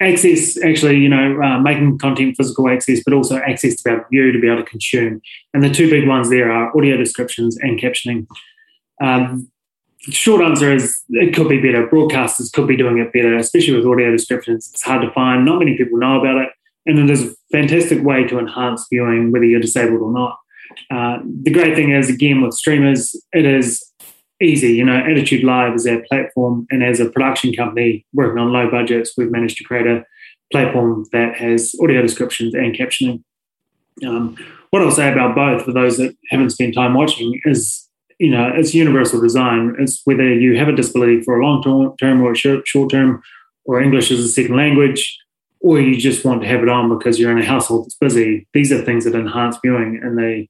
access, 0.00 0.62
actually, 0.62 0.98
you 0.98 1.08
know, 1.08 1.40
uh, 1.42 1.58
making 1.60 1.98
content 1.98 2.36
physical 2.36 2.68
access, 2.68 3.02
but 3.04 3.14
also 3.14 3.36
access 3.38 3.76
to 3.76 3.90
to 3.90 4.04
view, 4.10 4.32
to 4.32 4.40
be 4.40 4.48
able 4.48 4.62
to 4.62 4.68
consume. 4.68 5.20
And 5.54 5.62
the 5.62 5.70
two 5.70 5.90
big 5.90 6.06
ones 6.06 6.30
there 6.30 6.50
are 6.50 6.76
audio 6.76 6.96
descriptions 6.96 7.56
and 7.58 7.78
captioning. 7.78 8.26
Um, 9.02 9.50
short 10.00 10.42
answer 10.42 10.72
is 10.72 11.02
it 11.10 11.34
could 11.34 11.48
be 11.48 11.60
better. 11.60 11.86
Broadcasters 11.86 12.52
could 12.52 12.68
be 12.68 12.76
doing 12.76 12.98
it 12.98 13.12
better, 13.12 13.36
especially 13.36 13.76
with 13.76 13.86
audio 13.86 14.10
descriptions. 14.10 14.70
It's 14.72 14.82
hard 14.82 15.02
to 15.02 15.10
find. 15.12 15.44
Not 15.44 15.58
many 15.58 15.76
people 15.76 15.98
know 15.98 16.20
about 16.20 16.36
it. 16.42 16.48
And 16.86 16.98
it 16.98 17.10
is 17.10 17.24
a 17.24 17.34
fantastic 17.52 18.02
way 18.02 18.24
to 18.24 18.38
enhance 18.38 18.86
viewing, 18.90 19.32
whether 19.32 19.44
you're 19.44 19.60
disabled 19.60 20.00
or 20.00 20.12
not. 20.12 20.38
Uh, 20.90 21.18
the 21.42 21.50
great 21.50 21.74
thing 21.74 21.90
is, 21.90 22.08
again, 22.08 22.42
with 22.42 22.54
streamers, 22.54 23.14
it 23.32 23.44
is 23.44 23.84
easy. 24.40 24.72
You 24.72 24.84
know, 24.84 24.96
Attitude 24.96 25.44
Live 25.44 25.74
is 25.74 25.86
our 25.86 26.02
platform, 26.08 26.66
and 26.70 26.82
as 26.82 27.00
a 27.00 27.10
production 27.10 27.52
company 27.52 28.06
working 28.12 28.38
on 28.38 28.52
low 28.52 28.70
budgets, 28.70 29.12
we've 29.16 29.30
managed 29.30 29.58
to 29.58 29.64
create 29.64 29.86
a 29.86 30.04
platform 30.52 31.06
that 31.12 31.36
has 31.36 31.74
audio 31.82 32.02
descriptions 32.02 32.54
and 32.54 32.74
captioning. 32.74 33.22
Um, 34.06 34.36
what 34.70 34.82
I'll 34.82 34.90
say 34.90 35.10
about 35.10 35.34
both, 35.34 35.64
for 35.64 35.72
those 35.72 35.96
that 35.96 36.14
haven't 36.30 36.50
spent 36.50 36.74
time 36.74 36.94
watching, 36.94 37.40
is 37.44 37.88
you 38.18 38.30
know 38.30 38.50
it's 38.54 38.74
universal 38.74 39.20
design. 39.20 39.74
It's 39.78 40.02
whether 40.04 40.32
you 40.32 40.56
have 40.58 40.68
a 40.68 40.76
disability 40.76 41.22
for 41.22 41.38
a 41.38 41.44
long 41.44 41.96
term 41.98 42.22
or 42.22 42.32
a 42.32 42.36
short 42.36 42.90
term, 42.90 43.22
or 43.64 43.80
English 43.80 44.10
as 44.10 44.20
a 44.20 44.28
second 44.28 44.56
language, 44.56 45.18
or 45.60 45.80
you 45.80 45.96
just 45.96 46.24
want 46.24 46.42
to 46.42 46.48
have 46.48 46.62
it 46.62 46.68
on 46.68 46.96
because 46.96 47.18
you're 47.18 47.32
in 47.32 47.42
a 47.42 47.44
household 47.44 47.86
that's 47.86 47.96
busy. 47.96 48.46
These 48.52 48.72
are 48.72 48.82
things 48.82 49.04
that 49.04 49.14
enhance 49.14 49.56
viewing, 49.62 50.00
and 50.02 50.18
they 50.18 50.48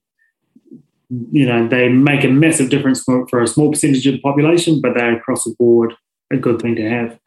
you 1.09 1.45
know, 1.45 1.67
they 1.67 1.87
make 1.89 2.23
a 2.23 2.27
massive 2.27 2.69
difference 2.69 3.01
for, 3.03 3.27
for 3.29 3.41
a 3.41 3.47
small 3.47 3.71
percentage 3.71 4.05
of 4.07 4.15
the 4.15 4.21
population, 4.21 4.81
but 4.81 4.93
they're 4.93 5.15
across 5.15 5.43
the 5.45 5.55
board 5.57 5.93
a 6.31 6.37
good 6.37 6.61
thing 6.61 6.75
to 6.75 6.89
have. 6.89 7.19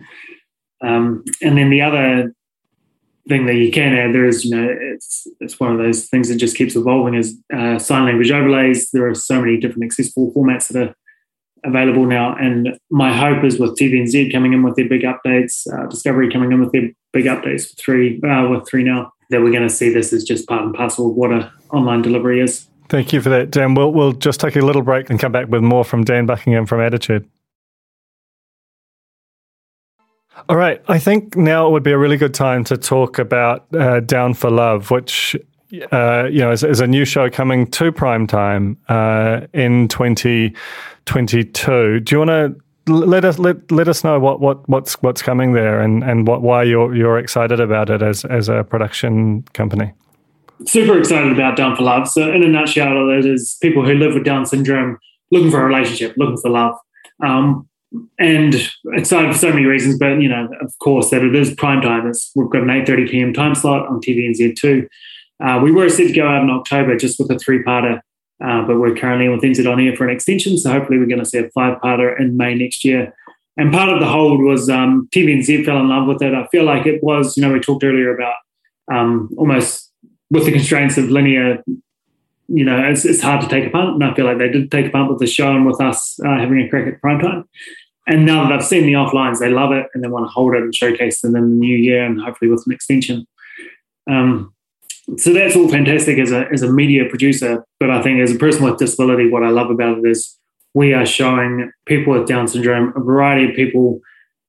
Um, 0.82 1.24
and 1.42 1.56
then 1.56 1.70
the 1.70 1.80
other 1.80 2.34
thing 3.28 3.46
that 3.46 3.54
you 3.54 3.70
can 3.70 3.94
add 3.94 4.14
there 4.14 4.26
is, 4.26 4.44
you 4.44 4.54
know, 4.54 4.68
it's 4.68 5.26
it's 5.40 5.60
one 5.60 5.72
of 5.72 5.78
those 5.78 6.06
things 6.06 6.28
that 6.28 6.36
just 6.36 6.56
keeps 6.56 6.76
evolving 6.76 7.14
is 7.14 7.38
uh, 7.54 7.78
sign 7.78 8.04
language 8.04 8.30
overlays. 8.30 8.90
There 8.90 9.08
are 9.08 9.14
so 9.14 9.40
many 9.40 9.58
different 9.58 9.84
accessible 9.84 10.32
formats 10.34 10.68
that 10.68 10.88
are 10.88 10.94
available 11.64 12.06
now, 12.06 12.34
and 12.36 12.78
my 12.90 13.12
hope 13.12 13.44
is 13.44 13.58
with 13.58 13.78
TVNZ 13.78 14.32
coming 14.32 14.52
in 14.52 14.62
with 14.62 14.76
their 14.76 14.88
big 14.88 15.02
updates, 15.02 15.66
uh, 15.72 15.86
Discovery 15.86 16.30
coming 16.30 16.52
in 16.52 16.60
with 16.60 16.72
their 16.72 16.90
big 17.12 17.26
updates 17.26 17.70
with 17.70 17.78
three 17.78 18.20
uh, 18.22 18.48
with 18.48 18.64
ThreeNow, 18.64 19.08
that 19.30 19.40
we're 19.40 19.52
going 19.52 19.62
to 19.62 19.70
see 19.70 19.92
this 19.92 20.12
as 20.12 20.24
just 20.24 20.48
part 20.48 20.64
and 20.64 20.74
parcel 20.74 21.10
of 21.10 21.16
what 21.16 21.32
a 21.32 21.52
online 21.70 22.02
delivery 22.02 22.40
is. 22.40 22.66
Thank 22.88 23.12
you 23.12 23.20
for 23.20 23.28
that, 23.28 23.50
Dan. 23.50 23.74
We'll, 23.74 23.92
we'll 23.92 24.12
just 24.12 24.40
take 24.40 24.56
a 24.56 24.60
little 24.60 24.82
break 24.82 25.10
and 25.10 25.20
come 25.20 25.30
back 25.30 25.46
with 25.48 25.62
more 25.62 25.84
from 25.84 26.02
Dan 26.02 26.26
Buckingham 26.26 26.66
from 26.66 26.80
Attitude. 26.80 27.28
All 30.48 30.56
right, 30.56 30.82
I 30.88 30.98
think 30.98 31.36
now 31.36 31.70
would 31.70 31.84
be 31.84 31.92
a 31.92 31.98
really 31.98 32.16
good 32.16 32.34
time 32.34 32.64
to 32.64 32.76
talk 32.76 33.20
about 33.20 33.72
uh, 33.74 34.00
Down 34.00 34.34
for 34.34 34.50
Love, 34.50 34.90
which 34.90 35.36
uh, 35.92 36.24
you 36.24 36.40
know 36.40 36.50
is, 36.50 36.64
is, 36.64 36.80
a 36.80 36.86
new 36.86 37.04
show 37.04 37.28
coming 37.30 37.68
to 37.68 37.92
prime 37.92 38.26
time 38.26 38.76
uh, 38.88 39.42
in 39.52 39.86
2022. 39.88 42.00
Do 42.00 42.14
you 42.14 42.18
want 42.18 42.30
to 42.30 42.56
let 42.90 43.24
us 43.24 43.38
let, 43.38 43.70
let 43.70 43.88
us 43.88 44.04
know 44.04 44.18
what, 44.18 44.40
what 44.40 44.68
what's 44.68 44.94
what's 45.02 45.22
coming 45.22 45.52
there 45.52 45.80
and 45.80 46.02
and 46.02 46.26
what 46.26 46.42
why 46.42 46.62
you're 46.62 46.94
you're 46.94 47.18
excited 47.18 47.60
about 47.60 47.90
it 47.90 48.02
as 48.02 48.24
as 48.24 48.48
a 48.48 48.64
production 48.64 49.42
company? 49.52 49.92
super 50.66 50.98
excited 50.98 51.32
about 51.32 51.56
Down 51.56 51.76
for 51.76 51.82
Love. 51.82 52.08
So, 52.08 52.30
in 52.30 52.42
a 52.42 52.48
nutshell, 52.48 53.10
it 53.10 53.24
is 53.24 53.56
people 53.62 53.84
who 53.84 53.94
live 53.94 54.14
with 54.14 54.24
Down 54.24 54.46
syndrome 54.46 54.98
looking 55.30 55.50
for 55.50 55.62
a 55.62 55.64
relationship, 55.64 56.14
looking 56.16 56.36
for 56.38 56.50
love. 56.50 56.74
Um, 57.24 57.68
and 58.18 58.54
excited 58.92 59.32
for 59.32 59.38
so 59.38 59.50
many 59.50 59.64
reasons, 59.64 59.98
but 59.98 60.20
you 60.20 60.28
know, 60.28 60.48
of 60.60 60.72
course, 60.78 61.10
that 61.10 61.22
it 61.22 61.34
is 61.34 61.54
prime 61.54 61.80
time. 61.80 62.06
It's, 62.08 62.30
we've 62.36 62.50
got 62.50 62.62
an 62.62 62.68
8:30 62.68 63.10
p.m. 63.10 63.32
time 63.32 63.54
slot 63.54 63.88
on 63.88 64.00
TVNZ2. 64.00 64.86
Uh, 65.44 65.60
we 65.62 65.72
were 65.72 65.88
set 65.88 66.08
to 66.08 66.12
go 66.12 66.28
out 66.28 66.42
in 66.42 66.50
October 66.50 66.96
just 66.96 67.18
with 67.18 67.30
a 67.30 67.38
three-parter, 67.38 68.00
uh, 68.44 68.62
but 68.66 68.78
we're 68.78 68.94
currently 68.94 69.28
with 69.28 69.42
NZ 69.42 69.70
on 69.70 69.80
air 69.80 69.94
for 69.96 70.08
an 70.08 70.14
extension. 70.14 70.56
So 70.56 70.70
hopefully, 70.70 70.98
we're 70.98 71.06
going 71.06 71.20
to 71.20 71.26
see 71.26 71.38
a 71.38 71.50
five-parter 71.50 72.18
in 72.18 72.36
May 72.36 72.54
next 72.54 72.84
year. 72.84 73.14
And 73.56 73.72
part 73.72 73.90
of 73.90 74.00
the 74.00 74.06
hold 74.06 74.42
was 74.42 74.70
um, 74.70 75.08
TVNZ 75.14 75.64
fell 75.64 75.78
in 75.78 75.88
love 75.88 76.06
with 76.06 76.22
it. 76.22 76.32
I 76.32 76.46
feel 76.46 76.64
like 76.64 76.86
it 76.86 77.02
was, 77.02 77.36
you 77.36 77.42
know, 77.42 77.52
we 77.52 77.60
talked 77.60 77.84
earlier 77.84 78.14
about 78.14 78.36
um, 78.90 79.30
almost 79.36 79.92
with 80.30 80.46
the 80.46 80.52
constraints 80.52 80.96
of 80.96 81.10
linear, 81.10 81.62
you 82.48 82.64
know, 82.64 82.82
it's, 82.88 83.04
it's 83.04 83.20
hard 83.20 83.40
to 83.42 83.48
take 83.48 83.66
a 83.66 83.70
punt. 83.70 83.94
And 83.94 84.04
I 84.04 84.14
feel 84.14 84.24
like 84.24 84.38
they 84.38 84.48
did 84.48 84.70
take 84.70 84.86
a 84.86 84.90
punt 84.90 85.10
with 85.10 85.18
the 85.18 85.26
show 85.26 85.50
and 85.50 85.66
with 85.66 85.80
us 85.80 86.18
uh, 86.24 86.38
having 86.38 86.60
a 86.60 86.68
crack 86.68 86.86
at 86.86 87.00
prime 87.00 87.20
time. 87.20 87.48
And 88.06 88.24
now 88.24 88.44
that 88.44 88.52
I've 88.52 88.64
seen 88.64 88.86
the 88.86 88.94
offlines, 88.94 89.38
they 89.38 89.50
love 89.50 89.72
it 89.72 89.86
and 89.94 90.02
they 90.02 90.08
want 90.08 90.24
to 90.24 90.30
hold 90.30 90.54
it 90.54 90.62
and 90.62 90.74
showcase 90.74 91.20
them 91.20 91.36
in 91.36 91.42
the 91.42 91.56
new 91.56 91.76
year 91.76 92.04
and 92.04 92.20
hopefully 92.20 92.50
with 92.50 92.64
an 92.66 92.72
extension. 92.72 93.26
Um, 94.08 94.54
so 95.16 95.32
that's 95.32 95.56
all 95.56 95.68
fantastic 95.68 96.18
as 96.18 96.32
a, 96.32 96.46
as 96.52 96.62
a 96.62 96.72
media 96.72 97.04
producer. 97.08 97.64
But 97.78 97.90
I 97.90 98.02
think 98.02 98.20
as 98.20 98.34
a 98.34 98.38
person 98.38 98.64
with 98.64 98.78
disability, 98.78 99.28
what 99.28 99.42
I 99.42 99.50
love 99.50 99.70
about 99.70 99.98
it 99.98 100.08
is 100.08 100.38
we 100.74 100.92
are 100.92 101.06
showing 101.06 101.70
people 101.86 102.12
with 102.12 102.28
Down 102.28 102.46
syndrome, 102.48 102.92
a 102.96 103.00
variety 103.00 103.50
of 103.50 103.56
people 103.56 104.00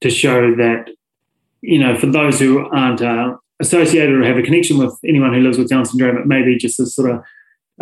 to 0.02 0.10
show 0.10 0.54
that, 0.56 0.90
you 1.60 1.78
know, 1.78 1.98
for 1.98 2.06
those 2.06 2.38
who 2.38 2.68
aren't 2.68 3.02
uh, 3.02 3.36
associated 3.60 4.14
or 4.14 4.24
have 4.24 4.38
a 4.38 4.42
connection 4.42 4.78
with 4.78 4.96
anyone 5.06 5.32
who 5.32 5.40
lives 5.40 5.58
with 5.58 5.68
Down 5.68 5.84
syndrome. 5.84 6.16
It 6.16 6.26
may 6.26 6.42
be 6.42 6.58
just 6.58 6.80
a 6.80 6.86
sort 6.86 7.10
of 7.10 7.22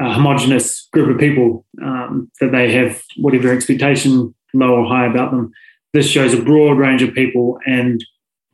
uh, 0.00 0.14
homogenous 0.14 0.88
group 0.92 1.10
of 1.10 1.18
people 1.18 1.64
um, 1.82 2.30
that 2.40 2.52
they 2.52 2.72
have 2.72 3.02
whatever 3.16 3.52
expectation, 3.52 4.34
low 4.54 4.76
or 4.76 4.86
high, 4.86 5.06
about 5.06 5.30
them. 5.32 5.50
This 5.92 6.08
shows 6.08 6.32
a 6.32 6.42
broad 6.42 6.78
range 6.78 7.02
of 7.02 7.14
people 7.14 7.58
and 7.66 8.04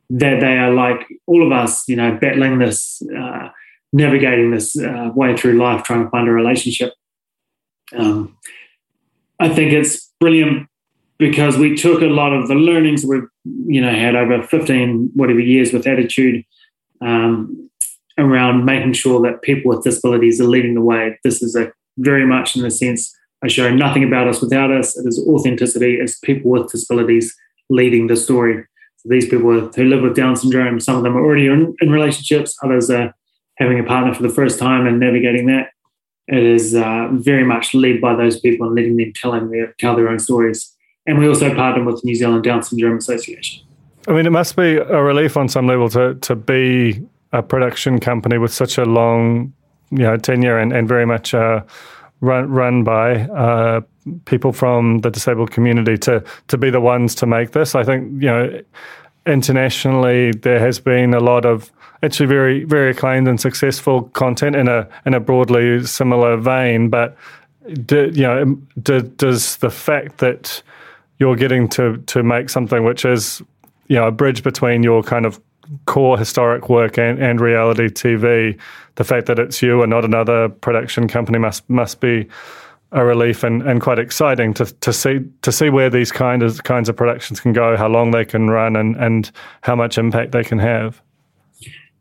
that 0.09 0.39
they 0.39 0.57
are 0.57 0.73
like 0.73 1.05
all 1.27 1.45
of 1.45 1.51
us, 1.51 1.87
you 1.87 1.95
know, 1.95 2.17
battling 2.19 2.59
this, 2.59 3.01
uh, 3.15 3.49
navigating 3.93 4.51
this 4.51 4.77
uh, 4.77 5.11
way 5.15 5.35
through 5.35 5.53
life, 5.53 5.83
trying 5.83 6.03
to 6.03 6.09
find 6.09 6.27
a 6.27 6.31
relationship. 6.31 6.93
Um, 7.95 8.37
I 9.39 9.49
think 9.49 9.71
it's 9.71 10.11
brilliant 10.19 10.67
because 11.17 11.57
we 11.57 11.75
took 11.75 12.01
a 12.01 12.05
lot 12.05 12.33
of 12.33 12.47
the 12.47 12.55
learnings 12.55 13.05
we've, 13.05 13.27
you 13.65 13.81
know, 13.81 13.93
had 13.93 14.15
over 14.15 14.43
15, 14.43 15.11
whatever 15.13 15.39
years 15.39 15.73
with 15.73 15.87
attitude 15.87 16.43
um, 17.01 17.69
around 18.17 18.65
making 18.65 18.93
sure 18.93 19.21
that 19.21 19.41
people 19.41 19.69
with 19.69 19.83
disabilities 19.83 20.41
are 20.41 20.45
leading 20.45 20.75
the 20.75 20.81
way. 20.81 21.17
This 21.23 21.41
is 21.41 21.55
a 21.55 21.71
very 21.97 22.25
much 22.25 22.55
in 22.55 22.61
the 22.61 22.71
sense 22.71 23.15
I 23.43 23.47
show 23.47 23.73
nothing 23.73 24.03
about 24.03 24.27
us 24.27 24.41
without 24.41 24.71
us. 24.71 24.97
It 24.97 25.07
is 25.07 25.23
authenticity. 25.27 25.95
It's 25.95 26.17
people 26.19 26.51
with 26.51 26.71
disabilities 26.71 27.35
leading 27.69 28.07
the 28.07 28.15
story. 28.15 28.63
So 28.97 29.09
these 29.09 29.29
people 29.29 29.51
who 29.51 29.83
live 29.83 30.01
with 30.01 30.15
Down 30.15 30.35
syndrome, 30.35 30.79
some 30.79 30.95
of 30.95 31.03
them 31.03 31.15
are 31.15 31.23
already 31.23 31.45
in, 31.45 31.75
in 31.79 31.91
relationships. 31.91 32.55
Others 32.63 32.89
are 32.89 33.13
having 33.57 33.79
a 33.79 33.83
partner 33.83 34.13
for 34.13 34.23
the 34.23 34.29
first 34.29 34.59
time 34.59 34.85
and 34.85 34.99
navigating 34.99 35.47
that. 35.47 35.71
It 36.27 36.43
is 36.43 36.75
uh, 36.75 37.07
very 37.11 37.45
much 37.45 37.73
led 37.73 38.01
by 38.01 38.15
those 38.15 38.39
people 38.39 38.67
and 38.67 38.75
letting 38.75 38.97
them 38.97 39.13
tell, 39.15 39.31
them 39.31 39.49
their, 39.49 39.73
tell 39.79 39.95
their 39.95 40.09
own 40.09 40.19
stories. 40.19 40.73
And 41.05 41.17
we 41.17 41.27
also 41.27 41.53
partner 41.55 41.83
with 41.83 42.01
the 42.01 42.05
New 42.05 42.15
Zealand 42.15 42.43
Down 42.43 42.63
Syndrome 42.63 42.97
Association. 42.97 43.65
I 44.07 44.11
mean, 44.11 44.25
it 44.25 44.31
must 44.31 44.55
be 44.55 44.77
a 44.77 45.01
relief 45.01 45.37
on 45.37 45.47
some 45.47 45.67
level 45.67 45.89
to, 45.89 46.15
to 46.15 46.35
be 46.35 47.01
a 47.31 47.41
production 47.41 47.99
company 47.99 48.37
with 48.37 48.53
such 48.53 48.77
a 48.77 48.85
long, 48.85 49.53
you 49.89 49.99
know, 49.99 50.17
tenure 50.17 50.57
and, 50.57 50.73
and 50.73 50.87
very 50.87 51.05
much 51.05 51.33
uh, 51.33 51.63
run 52.21 52.49
run 52.49 52.83
by 52.83 53.21
uh, 53.21 53.81
people 54.25 54.51
from 54.51 54.99
the 54.99 55.09
disabled 55.09 55.51
community 55.51 55.97
to 55.97 56.23
to 56.47 56.57
be 56.57 56.69
the 56.69 56.81
ones 56.81 57.15
to 57.15 57.25
make 57.25 57.51
this. 57.51 57.75
I 57.75 57.83
think 57.83 58.21
you 58.21 58.29
know, 58.29 58.61
internationally 59.25 60.31
there 60.31 60.59
has 60.59 60.79
been 60.79 61.13
a 61.13 61.19
lot 61.19 61.45
of 61.45 61.71
actually 62.03 62.27
very 62.27 62.63
very 62.63 62.91
acclaimed 62.91 63.27
and 63.27 63.39
successful 63.39 64.03
content 64.13 64.55
in 64.55 64.67
a 64.67 64.87
in 65.05 65.13
a 65.13 65.19
broadly 65.19 65.83
similar 65.85 66.37
vein, 66.37 66.89
but. 66.89 67.17
Do, 67.85 68.09
you 68.13 68.23
know, 68.23 68.57
do, 68.81 69.01
does 69.01 69.57
the 69.57 69.69
fact 69.69 70.19
that 70.19 70.63
you're 71.19 71.35
getting 71.35 71.67
to 71.69 71.97
to 71.97 72.23
make 72.23 72.49
something 72.49 72.85
which 72.85 73.03
is 73.03 73.41
you 73.87 73.95
know 73.95 74.07
a 74.07 74.11
bridge 74.11 74.41
between 74.41 74.83
your 74.83 75.03
kind 75.03 75.25
of 75.25 75.39
core 75.85 76.17
historic 76.17 76.69
work 76.69 76.97
and, 76.97 77.21
and 77.21 77.41
reality 77.41 77.87
TV. 77.87 78.57
The 78.95 79.03
fact 79.03 79.27
that 79.27 79.39
it's 79.39 79.61
you 79.61 79.81
and 79.81 79.89
not 79.89 80.05
another 80.05 80.49
production 80.49 81.07
company 81.07 81.39
must 81.39 81.69
must 81.69 81.99
be 81.99 82.27
a 82.93 83.03
relief 83.03 83.43
and, 83.43 83.61
and 83.63 83.81
quite 83.81 83.99
exciting 83.99 84.53
to, 84.55 84.65
to 84.65 84.93
see 84.93 85.19
to 85.41 85.51
see 85.51 85.69
where 85.69 85.89
these 85.89 86.11
kind 86.11 86.41
of 86.41 86.63
kinds 86.63 86.89
of 86.89 86.95
productions 86.95 87.39
can 87.39 87.53
go, 87.53 87.75
how 87.75 87.87
long 87.87 88.11
they 88.11 88.25
can 88.25 88.49
run, 88.49 88.75
and 88.75 88.95
and 88.97 89.31
how 89.61 89.75
much 89.75 89.97
impact 89.97 90.31
they 90.31 90.43
can 90.43 90.59
have. 90.59 91.01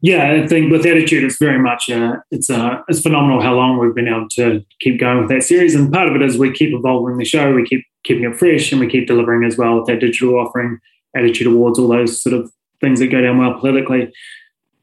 Yeah, 0.02 0.42
I 0.42 0.46
think 0.46 0.70
with 0.70 0.84
Attitude, 0.84 1.24
it's 1.24 1.38
very 1.38 1.58
much 1.58 1.88
uh, 1.88 2.16
it's 2.30 2.50
uh, 2.50 2.82
it's 2.88 3.00
phenomenal 3.00 3.40
how 3.40 3.54
long 3.54 3.78
we've 3.78 3.94
been 3.94 4.08
able 4.08 4.28
to 4.32 4.64
keep 4.80 5.00
going 5.00 5.20
with 5.20 5.30
that 5.30 5.42
series, 5.42 5.74
and 5.74 5.92
part 5.92 6.08
of 6.08 6.14
it 6.14 6.22
is 6.22 6.38
we 6.38 6.52
keep 6.52 6.74
evolving 6.74 7.16
the 7.16 7.24
show, 7.24 7.52
we 7.54 7.64
keep 7.64 7.84
keeping 8.04 8.24
it 8.24 8.38
fresh, 8.38 8.70
and 8.70 8.80
we 8.80 8.88
keep 8.88 9.06
delivering 9.06 9.44
as 9.44 9.56
well 9.56 9.80
with 9.80 9.88
our 9.88 9.96
digital 9.96 10.38
offering 10.38 10.78
attitude 11.16 11.46
awards, 11.46 11.78
all 11.78 11.88
those 11.88 12.22
sort 12.22 12.34
of 12.34 12.52
things 12.80 13.00
that 13.00 13.08
go 13.08 13.22
down 13.22 13.38
well 13.38 13.58
politically. 13.58 14.12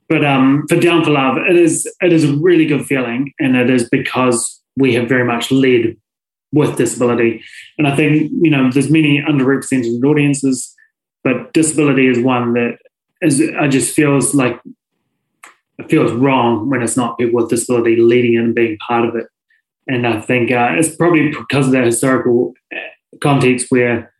But 0.09 0.25
um, 0.25 0.65
for 0.67 0.79
Down 0.79 1.03
for 1.03 1.11
Love, 1.11 1.37
it 1.37 1.55
is 1.55 1.89
it 2.01 2.11
is 2.11 2.23
a 2.23 2.33
really 2.37 2.65
good 2.65 2.85
feeling, 2.85 3.33
and 3.39 3.55
it 3.55 3.69
is 3.69 3.87
because 3.89 4.61
we 4.75 4.95
have 4.95 5.07
very 5.07 5.25
much 5.25 5.51
led 5.51 5.95
with 6.51 6.77
disability. 6.77 7.43
And 7.77 7.87
I 7.87 7.95
think, 7.95 8.31
you 8.41 8.49
know, 8.49 8.71
there's 8.71 8.89
many 8.89 9.21
underrepresented 9.21 10.03
audiences, 10.03 10.73
but 11.23 11.51
disability 11.53 12.07
is 12.07 12.19
one 12.19 12.53
that 12.53 12.77
is, 13.21 13.41
I 13.59 13.67
just 13.67 13.95
feels 13.95 14.35
like 14.35 14.59
it 15.79 15.89
feels 15.89 16.11
wrong 16.11 16.69
when 16.69 16.81
it's 16.81 16.97
not 16.97 17.17
people 17.17 17.41
with 17.41 17.49
disability 17.49 17.95
leading 17.95 18.37
and 18.37 18.55
being 18.55 18.77
part 18.77 19.07
of 19.07 19.15
it. 19.15 19.27
And 19.87 20.07
I 20.07 20.21
think 20.21 20.51
uh, 20.51 20.73
it's 20.77 20.95
probably 20.95 21.29
because 21.29 21.67
of 21.67 21.71
that 21.73 21.85
historical 21.85 22.53
uh, 22.73 22.79
context 23.21 23.67
where 23.69 24.13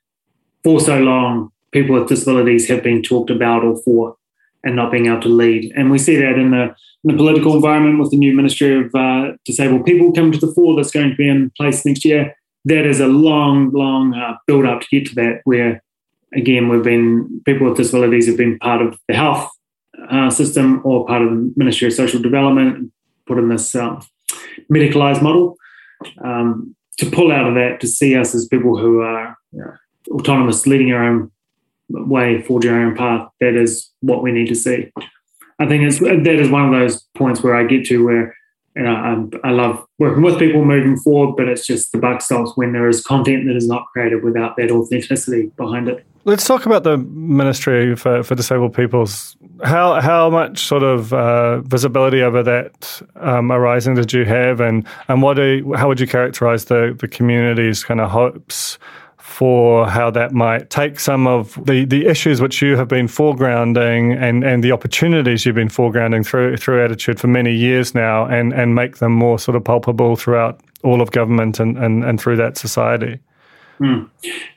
for 0.63 0.79
so 0.79 0.99
long 0.99 1.51
people 1.71 1.97
with 1.97 2.09
disabilities 2.09 2.67
have 2.67 2.83
been 2.83 3.01
talked 3.01 3.29
about 3.29 3.63
or 3.63 3.81
for 3.83 4.15
and 4.63 4.75
not 4.75 4.91
being 4.91 5.07
able 5.07 5.21
to 5.21 5.29
lead. 5.29 5.71
And 5.75 5.91
we 5.91 5.97
see 5.97 6.15
that 6.17 6.37
in 6.37 6.51
the, 6.51 6.63
in 7.03 7.11
the 7.11 7.17
political 7.17 7.55
environment 7.55 7.99
with 7.99 8.11
the 8.11 8.17
new 8.17 8.33
Ministry 8.33 8.85
of 8.85 8.93
uh, 8.95 9.33
Disabled 9.45 9.85
People 9.85 10.13
coming 10.13 10.31
to 10.31 10.45
the 10.45 10.53
fore 10.53 10.75
that's 10.75 10.91
going 10.91 11.09
to 11.09 11.15
be 11.15 11.27
in 11.27 11.51
place 11.57 11.85
next 11.85 12.05
year. 12.05 12.35
That 12.65 12.85
is 12.85 13.01
a 13.01 13.07
long, 13.07 13.71
long 13.71 14.13
uh, 14.13 14.37
build 14.47 14.65
up 14.65 14.81
to 14.81 14.87
get 14.89 15.09
to 15.09 15.15
that, 15.15 15.41
where 15.43 15.83
again, 16.33 16.69
we've 16.69 16.83
been, 16.83 17.41
people 17.45 17.67
with 17.67 17.77
disabilities 17.77 18.27
have 18.27 18.37
been 18.37 18.57
part 18.59 18.81
of 18.81 18.97
the 19.07 19.15
health 19.15 19.49
uh, 20.09 20.29
system 20.29 20.81
or 20.83 21.05
part 21.05 21.21
of 21.21 21.29
the 21.29 21.53
Ministry 21.55 21.87
of 21.87 21.93
Social 21.93 22.21
Development, 22.21 22.91
put 23.25 23.37
in 23.37 23.49
this 23.49 23.73
medicalised 24.71 25.21
model. 25.21 25.57
Um, 26.23 26.75
to 26.97 27.09
pull 27.09 27.31
out 27.31 27.47
of 27.47 27.55
that, 27.55 27.79
to 27.81 27.87
see 27.87 28.15
us 28.15 28.35
as 28.35 28.47
people 28.47 28.77
who 28.77 29.01
are 29.01 29.35
know, 29.51 29.73
autonomous, 30.11 30.67
leading 30.67 30.91
our 30.91 31.03
own 31.03 31.31
way, 31.89 32.41
forging 32.41 32.71
our 32.71 32.81
own 32.81 32.95
path, 32.95 33.29
that 33.39 33.55
is 33.55 33.91
what 34.01 34.21
we 34.21 34.31
need 34.31 34.47
to 34.47 34.55
see. 34.55 34.91
I 35.59 35.67
think 35.67 35.83
it's, 35.83 35.99
that 35.99 36.27
is 36.27 36.49
one 36.49 36.65
of 36.65 36.79
those 36.79 37.01
points 37.15 37.41
where 37.41 37.55
I 37.55 37.63
get 37.63 37.85
to 37.87 38.03
where 38.03 38.35
you 38.75 38.83
know, 38.83 39.29
I, 39.43 39.49
I 39.49 39.51
love 39.51 39.85
working 39.99 40.23
with 40.23 40.39
people 40.39 40.65
moving 40.65 40.97
forward, 40.97 41.35
but 41.35 41.47
it's 41.47 41.65
just 41.65 41.91
the 41.91 41.99
buck 41.99 42.21
stops 42.21 42.53
when 42.55 42.73
there 42.73 42.89
is 42.89 43.03
content 43.03 43.45
that 43.45 43.55
is 43.55 43.67
not 43.67 43.85
created 43.93 44.23
without 44.23 44.57
that 44.57 44.71
authenticity 44.71 45.51
behind 45.57 45.87
it. 45.87 46.03
Let's 46.25 46.47
talk 46.47 46.65
about 46.65 46.83
the 46.83 46.97
Ministry 46.97 47.95
for, 47.95 48.23
for 48.23 48.33
Disabled 48.33 48.73
Peoples. 48.73 49.37
How 49.63 50.01
how 50.01 50.29
much 50.29 50.65
sort 50.65 50.83
of 50.83 51.13
uh, 51.13 51.61
visibility 51.61 52.21
over 52.21 52.41
that 52.43 53.01
um, 53.17 53.51
arising 53.51 53.95
did 53.95 54.11
you 54.11 54.25
have, 54.25 54.59
and 54.59 54.85
and 55.07 55.21
what 55.21 55.35
do, 55.35 55.73
how 55.75 55.87
would 55.87 55.99
you 55.99 56.07
characterise 56.07 56.67
the 56.67 56.95
the 56.99 57.07
community's 57.07 57.83
kind 57.83 58.01
of 58.01 58.09
hopes 58.09 58.79
for 59.23 59.87
how 59.89 60.11
that 60.11 60.33
might 60.33 60.69
take 60.69 60.99
some 60.99 61.25
of 61.27 61.57
the, 61.65 61.85
the 61.85 62.05
issues 62.05 62.41
which 62.41 62.61
you 62.61 62.75
have 62.75 62.89
been 62.89 63.07
foregrounding 63.07 64.15
and, 64.21 64.43
and 64.43 64.63
the 64.63 64.71
opportunities 64.71 65.45
you've 65.45 65.55
been 65.55 65.69
foregrounding 65.69 66.25
through 66.25 66.57
through 66.57 66.83
attitude 66.83 67.19
for 67.19 67.27
many 67.27 67.55
years 67.55 67.95
now 67.95 68.25
and, 68.25 68.53
and 68.53 68.75
make 68.75 68.97
them 68.97 69.13
more 69.13 69.39
sort 69.39 69.55
of 69.55 69.63
palpable 69.63 70.15
throughout 70.15 70.59
all 70.83 71.01
of 71.01 71.11
government 71.11 71.59
and, 71.59 71.77
and, 71.77 72.03
and 72.03 72.19
through 72.19 72.35
that 72.35 72.57
society. 72.57 73.17
Mm. 73.79 74.09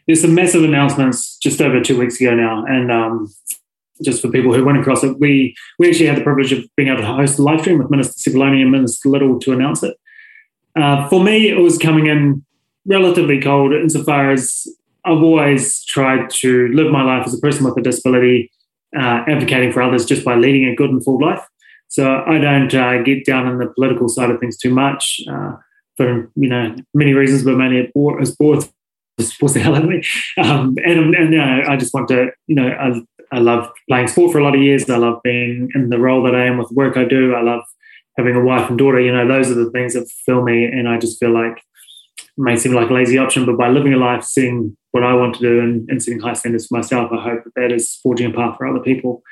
There's 0.06 0.20
some 0.20 0.34
massive 0.34 0.64
announcements 0.64 1.36
just 1.38 1.60
over 1.60 1.80
two 1.80 1.98
weeks 1.98 2.20
ago 2.20 2.34
now, 2.34 2.64
and 2.66 2.92
um, 2.92 3.32
just 4.02 4.22
for 4.22 4.28
people 4.28 4.54
who 4.54 4.64
went 4.64 4.78
across 4.78 5.02
it, 5.04 5.18
we 5.18 5.54
we 5.78 5.88
actually 5.88 6.06
had 6.06 6.16
the 6.16 6.22
privilege 6.22 6.52
of 6.52 6.64
being 6.76 6.88
able 6.88 7.00
to 7.00 7.06
host 7.06 7.38
a 7.38 7.42
live 7.42 7.60
stream 7.60 7.78
with 7.78 7.90
Minister 7.90 8.30
Sepuloni 8.30 8.62
and 8.62 8.70
Minister 8.70 9.08
Little 9.08 9.38
to 9.40 9.52
announce 9.52 9.82
it. 9.82 9.96
Uh, 10.78 11.08
for 11.08 11.22
me, 11.22 11.48
it 11.48 11.58
was 11.58 11.78
coming 11.78 12.06
in 12.06 12.44
relatively 12.86 13.40
cold 13.40 13.72
insofar 13.72 14.30
as 14.30 14.66
I've 15.04 15.22
always 15.22 15.84
tried 15.84 16.30
to 16.30 16.68
live 16.68 16.90
my 16.90 17.02
life 17.02 17.26
as 17.26 17.34
a 17.34 17.38
person 17.38 17.64
with 17.64 17.76
a 17.78 17.82
disability, 17.82 18.50
uh, 18.98 19.24
advocating 19.28 19.72
for 19.72 19.80
others 19.82 20.04
just 20.04 20.24
by 20.24 20.34
leading 20.34 20.66
a 20.68 20.74
good 20.74 20.90
and 20.90 21.02
full 21.02 21.20
life. 21.20 21.46
So 21.88 22.22
I 22.26 22.38
don't 22.38 22.74
uh, 22.74 23.02
get 23.02 23.24
down 23.24 23.46
in 23.46 23.58
the 23.58 23.68
political 23.68 24.08
side 24.08 24.30
of 24.30 24.40
things 24.40 24.56
too 24.56 24.74
much 24.74 25.20
uh, 25.30 25.52
for 25.96 26.30
you 26.34 26.48
know 26.48 26.74
many 26.92 27.14
reasons, 27.14 27.44
but 27.44 27.56
mainly 27.56 27.78
it 27.78 27.94
bores 27.94 28.36
the 29.18 29.60
hell 29.60 29.76
out 29.76 29.84
of 29.84 29.88
me. 29.88 30.02
Um, 30.36 30.76
and 30.84 31.14
and 31.14 31.32
you 31.32 31.38
know, 31.38 31.62
I 31.66 31.76
just 31.76 31.94
want 31.94 32.08
to 32.08 32.30
you 32.46 32.56
know 32.56 32.68
I, 32.68 33.00
I 33.36 33.40
love 33.40 33.70
playing 33.86 34.08
sport 34.08 34.32
for 34.32 34.38
a 34.38 34.44
lot 34.44 34.54
of 34.54 34.62
years. 34.62 34.88
I 34.88 34.96
love 34.96 35.20
being 35.22 35.68
in 35.74 35.90
the 35.90 35.98
role 35.98 36.22
that 36.22 36.34
I 36.34 36.46
am 36.46 36.56
with 36.56 36.68
the 36.68 36.74
work 36.74 36.96
I 36.96 37.04
do. 37.04 37.34
I 37.34 37.42
love 37.42 37.60
having 38.16 38.34
a 38.34 38.42
wife 38.42 38.70
and 38.70 38.78
daughter. 38.78 38.98
You 38.98 39.12
know, 39.12 39.28
those 39.28 39.50
are 39.50 39.54
the 39.54 39.70
things 39.72 39.92
that 39.92 40.10
fill 40.24 40.42
me, 40.42 40.64
and 40.64 40.88
I 40.88 40.98
just 40.98 41.20
feel 41.20 41.34
like 41.34 41.58
it 42.18 42.24
may 42.38 42.56
seem 42.56 42.72
like 42.72 42.88
a 42.88 42.94
lazy 42.94 43.18
option, 43.18 43.44
but 43.44 43.58
by 43.58 43.68
living 43.68 43.92
a 43.92 43.98
life, 43.98 44.24
seeing 44.24 44.74
what 44.92 45.04
I 45.04 45.12
want 45.12 45.34
to 45.34 45.40
do 45.40 45.60
and, 45.60 45.86
and 45.90 46.02
setting 46.02 46.18
high 46.18 46.32
standards 46.32 46.66
for 46.66 46.78
myself, 46.78 47.12
I 47.12 47.22
hope 47.22 47.44
that 47.44 47.54
that 47.56 47.72
is 47.72 47.98
forging 48.02 48.30
a 48.30 48.34
path 48.34 48.56
for 48.56 48.66
other 48.66 48.80
people. 48.80 49.22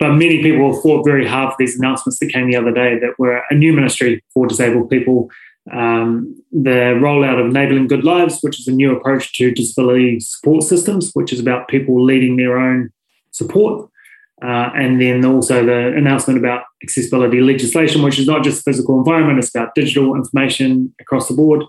But 0.00 0.14
many 0.14 0.42
people 0.42 0.80
fought 0.82 1.06
very 1.06 1.26
hard 1.26 1.50
for 1.50 1.56
these 1.60 1.78
announcements 1.78 2.18
that 2.18 2.32
came 2.32 2.50
the 2.50 2.56
other 2.56 2.72
day 2.72 2.98
that 2.98 3.14
were 3.18 3.42
a 3.50 3.54
new 3.54 3.72
ministry 3.72 4.24
for 4.34 4.48
disabled 4.48 4.90
people. 4.90 5.30
Um, 5.72 6.42
the 6.50 6.98
rollout 7.00 7.38
of 7.38 7.46
Enabling 7.46 7.86
Good 7.86 8.04
Lives, 8.04 8.38
which 8.40 8.58
is 8.58 8.66
a 8.66 8.72
new 8.72 8.96
approach 8.96 9.32
to 9.34 9.52
disability 9.52 10.18
support 10.18 10.64
systems, 10.64 11.10
which 11.14 11.32
is 11.32 11.38
about 11.38 11.68
people 11.68 12.04
leading 12.04 12.36
their 12.36 12.58
own 12.58 12.90
support. 13.32 13.90
Uh, 14.40 14.70
and 14.76 15.00
then 15.00 15.24
also 15.24 15.66
the 15.66 15.88
announcement 15.96 16.38
about 16.38 16.62
accessibility 16.84 17.40
legislation, 17.40 18.02
which 18.02 18.20
is 18.20 18.26
not 18.26 18.44
just 18.44 18.64
physical 18.64 18.96
environment, 18.96 19.38
it's 19.38 19.52
about 19.52 19.74
digital 19.74 20.14
information 20.14 20.94
across 21.00 21.26
the 21.26 21.34
board 21.34 21.64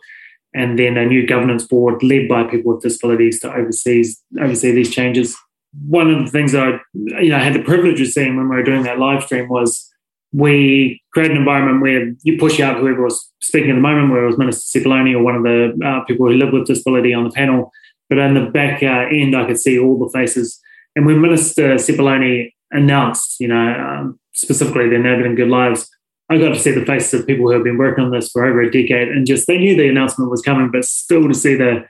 and 0.54 0.80
then 0.80 0.98
a 0.98 1.06
new 1.06 1.26
governance 1.26 1.66
board 1.66 2.02
led 2.02 2.28
by 2.28 2.44
people 2.44 2.74
with 2.74 2.84
disabilities 2.84 3.40
to 3.40 3.54
oversee 3.54 4.04
oversee 4.40 4.72
these 4.72 4.94
changes. 4.94 5.38
One 5.88 6.12
of 6.12 6.26
the 6.26 6.32
things 6.32 6.54
that 6.54 6.80
I 7.16 7.22
you 7.22 7.30
know 7.30 7.40
had 7.40 7.54
the 7.54 7.64
privilege 7.64 8.02
of 8.02 8.08
seeing 8.08 8.36
when 8.36 8.50
we 8.50 8.56
were 8.56 8.64
doing 8.64 8.84
that 8.84 9.00
live 9.00 9.24
stream 9.24 9.50
was 9.50 9.88
we 10.32 11.02
created 11.12 11.36
an 11.36 11.38
environment 11.38 11.82
where 11.82 12.14
you 12.24 12.38
push 12.38 12.60
out 12.60 12.78
whoever 12.78 13.04
was 13.04 13.32
speaking 13.42 13.72
at 13.72 13.76
the 13.76 13.82
moment, 13.82 14.12
whether 14.12 14.24
it 14.24 14.28
was 14.28 14.38
Minister 14.38 14.80
Sepuloni 14.80 15.14
or 15.14 15.24
one 15.24 15.36
of 15.36 15.44
the 15.44 15.80
uh, 15.84 16.04
people 16.06 16.28
who 16.28 16.34
live 16.34 16.54
with 16.54 16.68
disability 16.68 17.14
on 17.14 17.24
the 17.24 17.32
panel. 17.32 17.72
But 18.10 18.20
in 18.20 18.34
the 18.34 18.50
back 18.50 18.82
uh, 18.84 19.08
end, 19.12 19.36
I 19.36 19.46
could 19.46 19.60
see 19.60 19.80
all 19.80 19.98
the 19.98 20.10
faces. 20.12 20.60
And 21.00 21.06
when 21.06 21.22
Minister 21.22 21.76
Sepuloni 21.76 22.52
announced, 22.72 23.40
you 23.40 23.48
know, 23.48 23.56
um, 23.56 24.20
specifically 24.34 24.90
the 24.90 24.96
Enabling 24.96 25.36
Good 25.36 25.48
Lives, 25.48 25.90
I 26.30 26.38
got 26.38 26.50
to 26.50 26.60
see 26.60 26.72
the 26.72 26.86
faces 26.86 27.22
of 27.22 27.26
people 27.26 27.46
who 27.46 27.54
have 27.54 27.64
been 27.64 27.78
working 27.78 28.04
on 28.04 28.12
this 28.12 28.30
for 28.30 28.46
over 28.46 28.60
a 28.62 28.70
decade 28.70 29.08
and 29.08 29.26
just 29.26 29.48
they 29.48 29.58
knew 29.58 29.78
the 29.78 29.88
announcement 29.88 30.30
was 30.30 30.42
coming, 30.42 30.72
but 30.74 30.84
still 30.84 31.26
to 31.30 31.34
see 31.34 31.56
the 31.56 31.86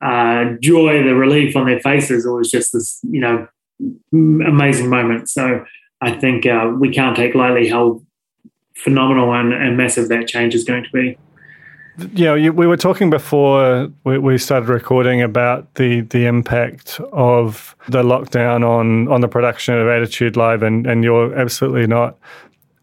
uh, 0.00 0.54
joy, 0.62 1.02
the 1.02 1.14
relief 1.14 1.54
on 1.56 1.66
their 1.66 1.78
faces, 1.80 2.24
it 2.24 2.30
was 2.30 2.50
just 2.50 2.72
this, 2.72 3.00
you 3.02 3.20
know, 3.20 3.46
amazing 4.14 4.88
moment. 4.88 5.28
So 5.28 5.62
I 6.00 6.12
think 6.12 6.46
uh, 6.46 6.72
we 6.74 6.88
can't 6.88 7.14
take 7.14 7.34
lightly 7.34 7.68
how 7.68 8.00
phenomenal 8.78 9.34
and, 9.34 9.52
and 9.52 9.76
massive 9.76 10.08
that 10.08 10.26
change 10.26 10.54
is 10.54 10.64
going 10.64 10.84
to 10.84 10.90
be. 10.90 11.18
You 11.96 12.24
know, 12.24 12.50
we 12.50 12.66
were 12.66 12.76
talking 12.76 13.08
before 13.08 13.88
we 14.04 14.36
started 14.38 14.68
recording 14.68 15.22
about 15.22 15.72
the, 15.74 16.00
the 16.00 16.26
impact 16.26 16.98
of 17.12 17.76
the 17.88 18.02
lockdown 18.02 18.68
on, 18.68 19.06
on 19.06 19.20
the 19.20 19.28
production 19.28 19.78
of 19.78 19.86
Attitude 19.86 20.36
Live, 20.36 20.64
and, 20.64 20.88
and 20.88 21.04
you're 21.04 21.32
absolutely 21.38 21.86
not 21.86 22.18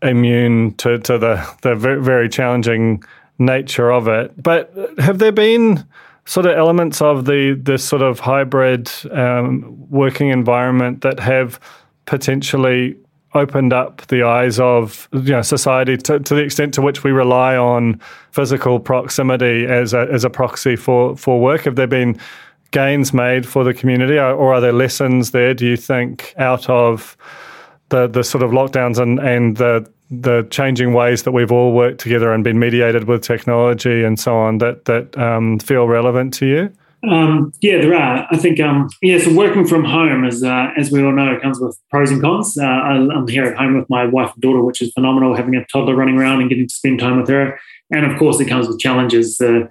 immune 0.02 0.76
to, 0.76 0.98
to 1.00 1.18
the, 1.18 1.56
the 1.62 1.76
very 1.76 2.30
challenging 2.30 3.04
nature 3.38 3.92
of 3.92 4.08
it. 4.08 4.42
But 4.42 4.74
have 5.00 5.20
there 5.20 5.34
been 5.34 5.86
sort 6.26 6.46
of 6.46 6.56
elements 6.58 7.02
of 7.02 7.26
the 7.26 7.60
this 7.62 7.84
sort 7.84 8.02
of 8.02 8.20
hybrid 8.20 8.90
um, 9.12 9.90
working 9.90 10.30
environment 10.30 11.02
that 11.02 11.20
have 11.20 11.60
potentially 12.06 12.96
opened 13.34 13.72
up 13.72 14.06
the 14.08 14.24
eyes 14.24 14.60
of 14.60 15.08
you 15.14 15.32
know 15.32 15.42
society 15.42 15.98
to, 15.98 16.20
to 16.20 16.36
the 16.36 16.42
extent 16.42 16.74
to 16.74 16.82
which 16.82 17.04
we 17.04 17.12
rely 17.12 17.56
on 17.56 18.00
physical 18.32 18.80
proximity 18.80 19.66
as 19.66 19.94
a 19.94 20.08
as 20.12 20.24
a 20.24 20.30
proxy 20.30 20.76
for 20.76 21.16
for 21.16 21.40
work 21.40 21.62
have 21.62 21.76
there 21.76 21.88
been 21.88 22.20
gains 22.72 23.14
made 23.14 23.46
for 23.46 23.64
the 23.64 23.74
community 23.74 24.18
or 24.18 24.54
are 24.54 24.62
there 24.62 24.74
lessons 24.74 25.32
there 25.32 25.54
do 25.54 25.66
you 25.66 25.78
think 25.78 26.34
out 26.38 26.70
of 26.70 27.16
the 27.90 28.08
the 28.08 28.24
sort 28.24 28.44
of 28.44 28.52
lockdowns 28.52 29.00
and 29.00 29.20
and 29.20 29.58
the 29.58 29.90
the 30.12 30.46
changing 30.52 30.94
ways 30.94 31.24
that 31.24 31.32
we've 31.32 31.54
all 31.54 31.72
worked 31.72 32.00
together 32.00 32.34
and 32.34 32.44
been 32.44 32.60
mediated 32.60 33.06
with 33.06 33.22
technology 33.22 34.04
and 34.04 34.20
so 34.20 34.36
on 34.36 34.58
that 34.58 34.84
that 34.86 35.18
um, 35.18 35.58
feel 35.60 35.88
relevant 35.88 36.34
to 36.34 36.46
you? 36.46 36.74
Um, 37.08 37.52
yeah, 37.62 37.82
there 37.82 37.96
are. 37.96 38.28
I 38.30 38.38
think 38.38 38.60
um, 38.60 38.90
yeah. 39.02 39.18
So 39.18 39.34
working 39.34 39.66
from 39.66 39.84
home, 39.84 40.24
as 40.24 40.44
uh, 40.44 40.68
as 40.78 40.92
we 40.92 41.04
all 41.04 41.12
know, 41.12 41.40
comes 41.42 41.60
with 41.60 41.80
pros 41.90 42.12
and 42.12 42.22
cons. 42.22 42.58
Uh, 42.58 42.64
I'm 42.64 43.28
here 43.28 43.46
at 43.46 43.58
home 43.58 43.78
with 43.78 43.90
my 43.90 44.06
wife 44.06 44.32
and 44.34 44.42
daughter, 44.42 44.64
which 44.64 44.82
is 44.82 44.92
phenomenal. 44.94 45.36
Having 45.36 45.56
a 45.56 45.66
toddler 45.66 45.96
running 45.96 46.18
around 46.18 46.42
and 46.42 46.50
getting 46.50 46.68
to 46.68 46.74
spend 46.74 47.00
time 47.00 47.20
with 47.20 47.30
her, 47.30 47.60
and 47.92 48.06
of 48.06 48.18
course, 48.20 48.40
it 48.40 48.48
comes 48.48 48.68
with 48.68 48.80
challenges. 48.80 49.42
Uh, 49.42 49.68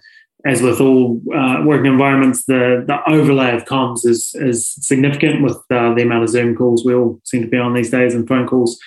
as 0.46 0.62
with 0.62 0.80
all 0.80 1.20
uh, 1.34 1.62
working 1.64 1.92
environments, 1.92 2.46
the, 2.46 2.82
the 2.86 2.98
overlay 3.10 3.54
of 3.54 3.64
comms 3.64 4.06
is, 4.06 4.34
is 4.36 4.74
significant 4.80 5.42
with 5.42 5.58
uh, 5.70 5.92
the 5.94 6.02
amount 6.02 6.22
of 6.22 6.30
Zoom 6.30 6.56
calls 6.56 6.84
we 6.84 6.94
all 6.94 7.20
seem 7.24 7.42
to 7.42 7.48
be 7.48 7.58
on 7.58 7.74
these 7.74 7.90
days 7.90 8.14
and 8.14 8.26
phone 8.26 8.46
calls. 8.46 8.78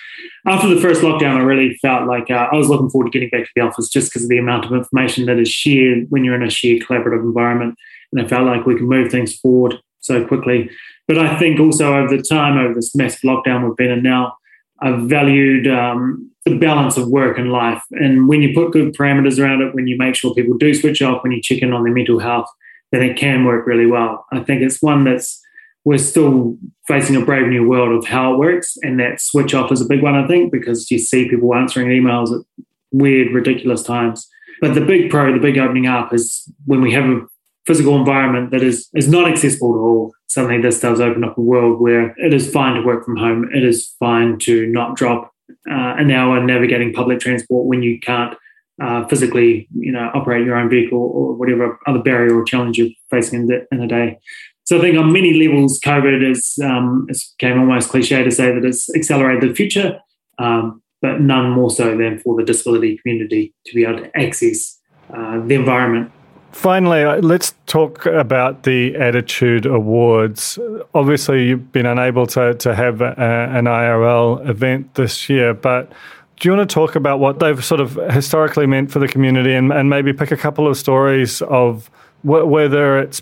After 0.46 0.68
the 0.68 0.80
first 0.80 1.02
lockdown, 1.02 1.36
I 1.36 1.40
really 1.42 1.78
felt 1.80 2.08
like 2.08 2.30
uh, 2.30 2.48
I 2.50 2.56
was 2.56 2.68
looking 2.68 2.90
forward 2.90 3.10
to 3.10 3.18
getting 3.18 3.30
back 3.30 3.44
to 3.44 3.52
the 3.54 3.62
office 3.62 3.88
just 3.88 4.10
because 4.10 4.24
of 4.24 4.28
the 4.28 4.38
amount 4.38 4.64
of 4.64 4.72
information 4.72 5.26
that 5.26 5.38
is 5.38 5.48
shared 5.48 6.06
when 6.10 6.24
you're 6.24 6.34
in 6.34 6.42
a 6.42 6.50
shared 6.50 6.82
collaborative 6.82 7.22
environment. 7.22 7.76
And 8.14 8.24
I 8.24 8.28
felt 8.28 8.46
like 8.46 8.66
we 8.66 8.76
can 8.76 8.88
move 8.88 9.10
things 9.10 9.36
forward 9.36 9.76
so 10.00 10.24
quickly. 10.26 10.70
But 11.08 11.18
I 11.18 11.38
think 11.38 11.60
also 11.60 11.96
over 11.96 12.16
the 12.16 12.22
time, 12.22 12.58
over 12.58 12.74
this 12.74 12.94
massive 12.94 13.22
lockdown 13.22 13.66
we've 13.66 13.76
been 13.76 13.90
in 13.90 14.02
now, 14.02 14.36
I've 14.80 15.02
valued 15.02 15.66
um, 15.66 16.30
the 16.44 16.56
balance 16.56 16.96
of 16.96 17.08
work 17.08 17.38
and 17.38 17.50
life. 17.50 17.82
And 17.92 18.28
when 18.28 18.42
you 18.42 18.54
put 18.54 18.72
good 18.72 18.94
parameters 18.94 19.42
around 19.42 19.62
it, 19.62 19.74
when 19.74 19.86
you 19.86 19.96
make 19.98 20.14
sure 20.14 20.34
people 20.34 20.56
do 20.56 20.74
switch 20.74 21.02
off, 21.02 21.22
when 21.22 21.32
you 21.32 21.42
check 21.42 21.62
in 21.62 21.72
on 21.72 21.84
their 21.84 21.92
mental 21.92 22.18
health, 22.18 22.48
then 22.92 23.02
it 23.02 23.16
can 23.16 23.44
work 23.44 23.66
really 23.66 23.86
well. 23.86 24.26
I 24.32 24.40
think 24.40 24.62
it's 24.62 24.80
one 24.82 25.04
that's 25.04 25.40
we're 25.84 25.98
still 25.98 26.56
facing 26.88 27.14
a 27.14 27.24
brave 27.24 27.46
new 27.48 27.68
world 27.68 27.94
of 27.94 28.08
how 28.08 28.32
it 28.32 28.38
works, 28.38 28.76
and 28.82 28.98
that 29.00 29.20
switch 29.20 29.54
off 29.54 29.70
is 29.70 29.82
a 29.82 29.86
big 29.86 30.02
one, 30.02 30.14
I 30.14 30.26
think, 30.26 30.50
because 30.50 30.90
you 30.90 30.98
see 30.98 31.28
people 31.28 31.54
answering 31.54 31.88
emails 31.88 32.32
at 32.32 32.44
weird, 32.90 33.34
ridiculous 33.34 33.82
times. 33.82 34.26
But 34.60 34.74
the 34.74 34.80
big 34.80 35.10
pro, 35.10 35.32
the 35.32 35.38
big 35.38 35.58
opening 35.58 35.86
up 35.86 36.14
is 36.14 36.50
when 36.64 36.80
we 36.80 36.92
have 36.92 37.04
a 37.04 37.26
physical 37.66 37.96
environment 37.96 38.50
that 38.50 38.62
is 38.62 38.88
is 38.94 39.08
not 39.08 39.28
accessible 39.28 39.72
to 39.72 39.78
all. 39.78 40.12
Suddenly, 40.28 40.62
this 40.62 40.80
does 40.80 41.00
open 41.00 41.24
up 41.24 41.38
a 41.38 41.40
world 41.40 41.80
where 41.80 42.14
it 42.18 42.34
is 42.34 42.50
fine 42.50 42.74
to 42.74 42.82
work 42.82 43.04
from 43.04 43.16
home. 43.16 43.48
It 43.54 43.64
is 43.64 43.94
fine 43.98 44.38
to 44.40 44.66
not 44.66 44.96
drop 44.96 45.32
uh, 45.70 45.94
an 45.96 46.10
hour 46.10 46.42
navigating 46.42 46.92
public 46.92 47.20
transport 47.20 47.66
when 47.66 47.82
you 47.82 48.00
can't 48.00 48.36
uh, 48.82 49.06
physically, 49.06 49.68
you 49.76 49.92
know, 49.92 50.10
operate 50.14 50.44
your 50.44 50.56
own 50.56 50.68
vehicle 50.68 50.98
or 50.98 51.34
whatever 51.34 51.78
other 51.86 52.02
barrier 52.02 52.36
or 52.36 52.44
challenge 52.44 52.78
you're 52.78 52.90
facing 53.10 53.40
in, 53.40 53.46
the, 53.46 53.66
in 53.70 53.80
a 53.80 53.86
day. 53.86 54.18
So 54.64 54.78
I 54.78 54.80
think 54.80 54.98
on 54.98 55.12
many 55.12 55.46
levels, 55.46 55.78
COVID 55.80 56.28
is 56.28 56.58
um, 56.64 57.06
it 57.08 57.18
became 57.38 57.60
almost 57.60 57.90
cliche 57.90 58.24
to 58.24 58.30
say 58.30 58.52
that 58.52 58.64
it's 58.64 58.92
accelerated 58.94 59.50
the 59.50 59.54
future, 59.54 60.00
um, 60.38 60.82
but 61.02 61.20
none 61.20 61.50
more 61.50 61.70
so 61.70 61.96
than 61.96 62.18
for 62.18 62.34
the 62.34 62.44
disability 62.44 62.98
community 62.98 63.54
to 63.66 63.74
be 63.74 63.84
able 63.84 63.98
to 63.98 64.18
access 64.18 64.80
uh, 65.14 65.38
the 65.46 65.54
environment. 65.54 66.10
Finally, 66.54 67.02
uh, 67.02 67.16
let's 67.20 67.52
talk 67.66 68.06
about 68.06 68.62
the 68.62 68.94
Attitude 68.94 69.66
Awards. 69.66 70.56
Obviously, 70.94 71.48
you've 71.48 71.72
been 71.72 71.84
unable 71.84 72.28
to, 72.28 72.54
to 72.54 72.74
have 72.76 73.00
a, 73.00 73.12
an 73.18 73.64
IRL 73.64 74.48
event 74.48 74.94
this 74.94 75.28
year, 75.28 75.52
but 75.52 75.90
do 76.38 76.48
you 76.48 76.56
want 76.56 76.68
to 76.68 76.72
talk 76.72 76.94
about 76.94 77.18
what 77.18 77.40
they've 77.40 77.62
sort 77.62 77.80
of 77.80 77.96
historically 78.12 78.66
meant 78.66 78.92
for 78.92 79.00
the 79.00 79.08
community 79.08 79.52
and, 79.52 79.72
and 79.72 79.90
maybe 79.90 80.12
pick 80.12 80.30
a 80.30 80.36
couple 80.36 80.68
of 80.68 80.76
stories 80.76 81.42
of 81.42 81.88
wh- 82.22 82.46
whether 82.46 83.00
it's 83.00 83.20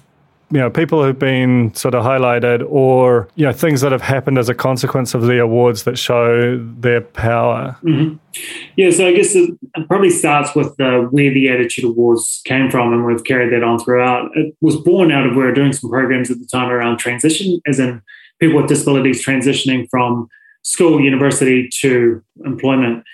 you 0.53 0.59
know 0.59 0.71
people 0.71 1.03
who've 1.03 1.19
been 1.19 1.75
sort 1.75 1.95
of 1.95 2.05
highlighted 2.05 2.65
or 2.69 3.29
you 3.37 3.47
know 3.47 3.53
things 3.53 3.81
that 3.81 3.91
have 3.91 4.03
happened 4.03 4.39
as 4.39 4.49
a 4.51 4.55
consequence 4.55 5.15
of 5.15 5.23
the 5.23 5.41
awards 5.41 5.85
that 5.85 5.99
show 5.99 6.59
their 6.79 7.01
power. 7.01 7.77
Mm-hmm. 7.83 8.17
yeah 8.77 8.91
so 8.91 9.07
i 9.07 9.13
guess 9.13 9.35
it 9.35 9.59
probably 9.89 10.11
starts 10.11 10.55
with 10.55 10.79
uh, 10.81 11.01
where 11.11 11.33
the 11.33 11.49
attitude 11.49 11.85
awards 11.85 12.43
came 12.45 12.71
from 12.71 12.93
and 12.93 13.07
we've 13.07 13.25
carried 13.25 13.53
that 13.53 13.63
on 13.65 13.79
throughout. 13.79 14.31
It 14.37 14.55
was 14.61 14.77
born 14.77 15.11
out 15.11 15.27
of 15.27 15.35
where 15.35 15.47
we 15.47 15.51
were 15.51 15.55
doing 15.55 15.73
some 15.73 15.91
programs 15.91 16.31
at 16.31 16.39
the 16.39 16.47
time 16.47 16.71
around 16.71 16.99
transition 16.99 17.61
as 17.67 17.79
in 17.79 18.03
people 18.41 18.61
with 18.61 18.69
disabilities 18.69 19.25
transitioning 19.25 19.87
from 19.91 20.29
school 20.63 21.01
university 21.01 21.69
to 21.81 22.23
employment. 22.45 23.05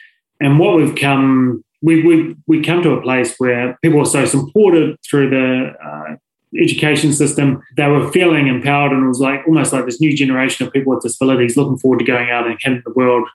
And 0.40 0.59
what 0.59 0.77
we've 0.77 0.96
come 0.96 1.64
we 1.81 2.03
we 2.03 2.37
we 2.46 2.62
come 2.62 2.83
to 2.83 2.92
a 2.92 3.03
place 3.03 3.37
where 3.38 3.79
people 3.83 4.01
are 4.01 4.07
so 4.07 4.24
supported 4.24 4.96
through 5.09 5.31
the 5.31 5.72
uh, 5.85 6.16
education 6.56 7.12
system, 7.12 7.62
they 7.76 7.88
were 7.88 8.11
feeling 8.11 8.48
empowered 8.48 8.92
and 8.92 9.04
it 9.04 9.08
was 9.08 9.20
like 9.20 9.40
almost 9.46 9.72
like 9.72 9.84
this 9.84 10.00
new 10.00 10.16
generation 10.16 10.66
of 10.66 10.72
people 10.72 10.94
with 10.94 11.02
disabilities 11.02 11.56
looking 11.56 11.78
forward 11.78 11.98
to 11.98 12.04
going 12.04 12.30
out 12.30 12.46
and 12.46 12.58
hitting 12.61 12.82
the 12.84 12.92
world, 12.92 13.28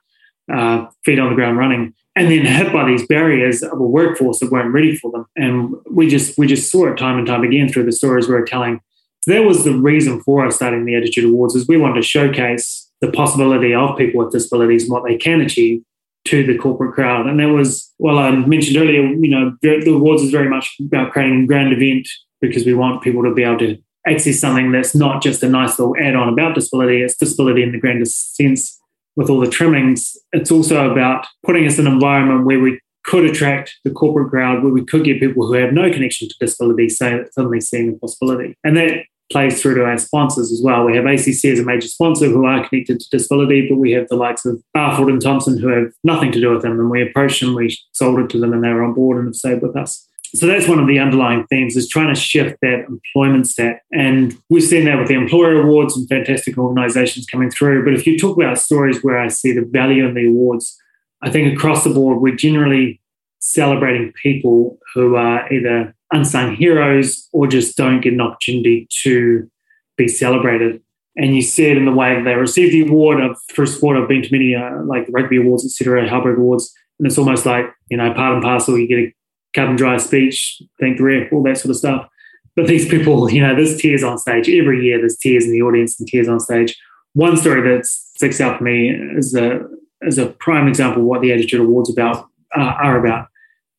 uh, 0.52 0.86
feet 1.04 1.18
on 1.18 1.30
the 1.30 1.34
ground 1.34 1.58
running, 1.58 1.94
and 2.16 2.30
then 2.30 2.44
hit 2.44 2.72
by 2.72 2.84
these 2.86 3.06
barriers 3.06 3.62
of 3.62 3.78
a 3.78 3.84
workforce 3.84 4.40
that 4.40 4.50
weren't 4.50 4.72
ready 4.72 4.96
for 4.96 5.10
them. 5.10 5.26
And 5.36 5.74
we 5.90 6.08
just 6.08 6.38
we 6.38 6.46
just 6.46 6.70
saw 6.70 6.86
it 6.86 6.96
time 6.96 7.18
and 7.18 7.26
time 7.26 7.42
again 7.42 7.68
through 7.68 7.84
the 7.84 7.92
stories 7.92 8.28
we 8.28 8.34
were 8.34 8.44
telling. 8.44 8.80
So 9.22 9.32
that 9.32 9.44
was 9.44 9.64
the 9.64 9.74
reason 9.74 10.20
for 10.22 10.46
us 10.46 10.56
starting 10.56 10.84
the 10.84 10.96
Attitude 10.96 11.24
Awards 11.24 11.54
is 11.54 11.66
we 11.66 11.78
wanted 11.78 11.96
to 11.96 12.02
showcase 12.02 12.90
the 13.00 13.10
possibility 13.10 13.74
of 13.74 13.96
people 13.96 14.22
with 14.22 14.32
disabilities 14.32 14.84
and 14.84 14.92
what 14.92 15.04
they 15.04 15.16
can 15.16 15.40
achieve 15.40 15.82
to 16.26 16.46
the 16.46 16.56
corporate 16.56 16.94
crowd. 16.94 17.26
And 17.26 17.38
that 17.40 17.48
was, 17.48 17.92
well, 17.98 18.18
I 18.18 18.30
mentioned 18.30 18.76
earlier, 18.76 19.02
you 19.02 19.28
know, 19.28 19.56
the, 19.60 19.82
the 19.84 19.92
awards 19.92 20.22
is 20.22 20.30
very 20.30 20.48
much 20.48 20.74
about 20.80 21.12
creating 21.12 21.44
a 21.44 21.46
grand 21.46 21.72
event 21.72 22.08
because 22.48 22.66
we 22.66 22.74
want 22.74 23.02
people 23.02 23.22
to 23.22 23.34
be 23.34 23.42
able 23.42 23.58
to 23.58 23.76
access 24.06 24.40
something 24.40 24.72
that's 24.72 24.94
not 24.94 25.22
just 25.22 25.42
a 25.42 25.48
nice 25.48 25.78
little 25.78 25.96
add 26.00 26.14
on 26.14 26.28
about 26.28 26.54
disability, 26.54 27.02
it's 27.02 27.16
disability 27.16 27.62
in 27.62 27.72
the 27.72 27.80
grandest 27.80 28.36
sense 28.36 28.78
with 29.16 29.30
all 29.30 29.40
the 29.40 29.48
trimmings. 29.48 30.16
It's 30.32 30.50
also 30.50 30.90
about 30.90 31.26
putting 31.44 31.66
us 31.66 31.78
in 31.78 31.86
an 31.86 31.92
environment 31.92 32.44
where 32.44 32.60
we 32.60 32.80
could 33.04 33.24
attract 33.24 33.76
the 33.84 33.90
corporate 33.90 34.30
crowd, 34.30 34.62
where 34.62 34.72
we 34.72 34.84
could 34.84 35.04
get 35.04 35.20
people 35.20 35.46
who 35.46 35.54
have 35.54 35.72
no 35.72 35.90
connection 35.90 36.28
to 36.28 36.34
disability 36.40 36.88
say, 36.88 37.22
suddenly 37.32 37.60
seeing 37.60 37.92
the 37.92 37.98
possibility. 37.98 38.56
And 38.64 38.76
that 38.76 39.04
plays 39.30 39.60
through 39.60 39.74
to 39.76 39.84
our 39.84 39.98
sponsors 39.98 40.52
as 40.52 40.60
well. 40.62 40.84
We 40.84 40.96
have 40.96 41.06
ACC 41.06 41.44
as 41.46 41.58
a 41.58 41.64
major 41.64 41.88
sponsor 41.88 42.26
who 42.26 42.44
are 42.44 42.66
connected 42.68 43.00
to 43.00 43.10
disability, 43.10 43.68
but 43.68 43.76
we 43.76 43.92
have 43.92 44.08
the 44.08 44.16
likes 44.16 44.44
of 44.44 44.62
Barfoot 44.76 45.08
and 45.08 45.20
Thompson 45.20 45.58
who 45.58 45.68
have 45.68 45.92
nothing 46.02 46.32
to 46.32 46.40
do 46.40 46.50
with 46.50 46.62
them. 46.62 46.78
And 46.78 46.90
we 46.90 47.02
approached 47.02 47.40
them, 47.40 47.54
we 47.54 47.76
sold 47.92 48.18
it 48.20 48.30
to 48.30 48.38
them, 48.38 48.52
and 48.52 48.62
they 48.62 48.68
were 48.68 48.84
on 48.84 48.94
board 48.94 49.18
and 49.18 49.28
have 49.28 49.34
stayed 49.34 49.62
with 49.62 49.76
us. 49.76 50.08
So 50.34 50.48
that's 50.48 50.66
one 50.66 50.80
of 50.80 50.88
the 50.88 50.98
underlying 50.98 51.46
themes 51.46 51.76
is 51.76 51.88
trying 51.88 52.12
to 52.12 52.20
shift 52.20 52.58
that 52.60 52.86
employment 52.88 53.48
set. 53.48 53.82
And 53.92 54.36
we've 54.50 54.64
seen 54.64 54.84
that 54.86 54.98
with 54.98 55.06
the 55.06 55.14
employer 55.14 55.62
awards 55.62 55.96
and 55.96 56.08
fantastic 56.08 56.58
organizations 56.58 57.26
coming 57.26 57.50
through. 57.50 57.84
But 57.84 57.94
if 57.94 58.04
you 58.04 58.18
talk 58.18 58.36
about 58.36 58.58
stories 58.58 59.04
where 59.04 59.18
I 59.18 59.28
see 59.28 59.52
the 59.52 59.64
value 59.64 60.06
in 60.06 60.14
the 60.14 60.26
awards, 60.26 60.76
I 61.22 61.30
think 61.30 61.54
across 61.54 61.84
the 61.84 61.90
board, 61.90 62.20
we're 62.20 62.34
generally 62.34 63.00
celebrating 63.38 64.12
people 64.20 64.78
who 64.92 65.14
are 65.14 65.52
either 65.52 65.94
unsung 66.12 66.56
heroes 66.56 67.28
or 67.32 67.46
just 67.46 67.76
don't 67.76 68.00
get 68.00 68.12
an 68.12 68.20
opportunity 68.20 68.88
to 69.04 69.48
be 69.96 70.08
celebrated. 70.08 70.82
And 71.16 71.36
you 71.36 71.42
see 71.42 71.66
it 71.66 71.76
in 71.76 71.84
the 71.84 71.92
way 71.92 72.16
that 72.16 72.24
they 72.24 72.34
receive 72.34 72.72
the 72.72 72.88
award 72.88 73.20
of 73.20 73.36
for 73.54 73.66
sport. 73.66 73.96
I've 73.96 74.08
been 74.08 74.22
to 74.22 74.32
many 74.32 74.56
uh, 74.56 74.82
like 74.84 75.06
rugby 75.10 75.36
awards, 75.36 75.64
etc., 75.64 76.08
Halberg 76.08 76.38
awards, 76.38 76.74
and 76.98 77.06
it's 77.06 77.18
almost 77.18 77.46
like 77.46 77.66
you 77.88 77.96
know 77.96 78.12
part 78.14 78.34
and 78.34 78.42
parcel. 78.42 78.76
You 78.76 78.88
get 78.88 78.98
a 78.98 79.14
cut 79.54 79.68
and 79.68 79.78
dry 79.78 79.96
speech, 79.96 80.60
thank 80.80 80.98
the 80.98 81.04
ref, 81.04 81.32
all 81.32 81.42
that 81.44 81.58
sort 81.58 81.70
of 81.70 81.76
stuff. 81.76 82.08
But 82.56 82.66
these 82.66 82.88
people, 82.88 83.30
you 83.30 83.42
know, 83.42 83.54
there's 83.54 83.80
tears 83.80 84.02
on 84.02 84.18
stage 84.18 84.48
every 84.48 84.84
year. 84.84 84.98
There's 84.98 85.16
tears 85.16 85.44
in 85.44 85.52
the 85.52 85.62
audience 85.62 85.98
and 85.98 86.08
tears 86.08 86.28
on 86.28 86.40
stage. 86.40 86.76
One 87.14 87.36
story 87.36 87.76
that 87.76 87.86
sticks 87.86 88.40
out 88.40 88.58
for 88.58 88.64
me 88.64 88.94
as 89.16 89.34
a 89.34 89.60
as 90.06 90.18
a 90.18 90.26
prime 90.26 90.68
example 90.68 91.02
of 91.02 91.08
what 91.08 91.22
the 91.22 91.32
Attitude 91.32 91.60
Awards 91.60 91.90
about 91.90 92.28
uh, 92.56 92.60
are 92.60 92.98
about 93.04 93.28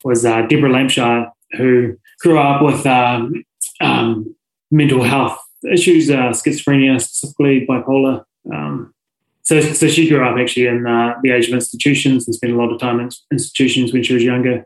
was 0.03 0.25
uh, 0.25 0.41
Deborah 0.43 0.71
Lampshire, 0.71 1.31
who 1.57 1.97
grew 2.19 2.39
up 2.39 2.61
with 2.61 2.85
um, 2.85 3.43
um, 3.81 4.35
mental 4.71 5.03
health 5.03 5.37
issues, 5.71 6.09
uh, 6.09 6.29
schizophrenia, 6.29 7.01
specifically 7.01 7.65
bipolar. 7.67 8.23
Um, 8.51 8.93
so, 9.41 9.61
so 9.61 9.87
she 9.87 10.09
grew 10.09 10.25
up 10.25 10.37
actually 10.39 10.67
in 10.67 10.87
uh, 10.87 11.15
the 11.21 11.31
age 11.31 11.47
of 11.47 11.53
institutions 11.53 12.27
and 12.27 12.35
spent 12.35 12.53
a 12.53 12.55
lot 12.55 12.71
of 12.71 12.79
time 12.79 12.99
in 12.99 13.09
institutions 13.31 13.93
when 13.93 14.03
she 14.03 14.13
was 14.13 14.23
younger 14.23 14.65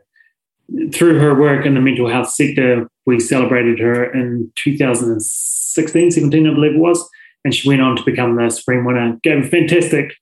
through 0.92 1.18
her 1.18 1.34
work 1.34 1.66
in 1.66 1.74
the 1.74 1.80
mental 1.80 2.08
health 2.08 2.30
sector, 2.30 2.88
we 3.06 3.20
celebrated 3.20 3.78
her 3.78 4.12
in 4.12 4.52
2016, 4.56 6.10
17, 6.10 6.46
I 6.46 6.54
believe 6.54 6.74
it 6.74 6.78
was. 6.78 7.08
And 7.44 7.54
she 7.54 7.68
went 7.68 7.80
on 7.80 7.96
to 7.96 8.04
become 8.04 8.36
the 8.36 8.50
Supreme 8.50 8.84
winner, 8.84 9.18
gave 9.22 9.44
a 9.44 9.48
fantastic 9.48 10.14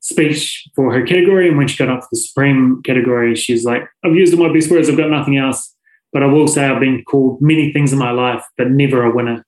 speech 0.00 0.68
for 0.76 0.92
her 0.92 1.04
category. 1.04 1.48
And 1.48 1.56
when 1.56 1.68
she 1.68 1.76
got 1.76 1.92
up 1.92 2.02
for 2.02 2.08
the 2.12 2.18
Supreme 2.18 2.82
category, 2.82 3.34
she's 3.34 3.64
like, 3.64 3.82
I've 4.04 4.14
used 4.14 4.34
all 4.34 4.46
my 4.46 4.52
best 4.52 4.70
words, 4.70 4.88
I've 4.88 4.96
got 4.96 5.10
nothing 5.10 5.36
else. 5.36 5.74
But 6.12 6.22
I 6.22 6.26
will 6.26 6.48
say 6.48 6.66
I've 6.66 6.80
been 6.80 7.04
called 7.04 7.40
many 7.40 7.72
things 7.72 7.92
in 7.92 7.98
my 7.98 8.10
life, 8.10 8.44
but 8.56 8.70
never 8.70 9.04
a 9.04 9.14
winner. 9.14 9.44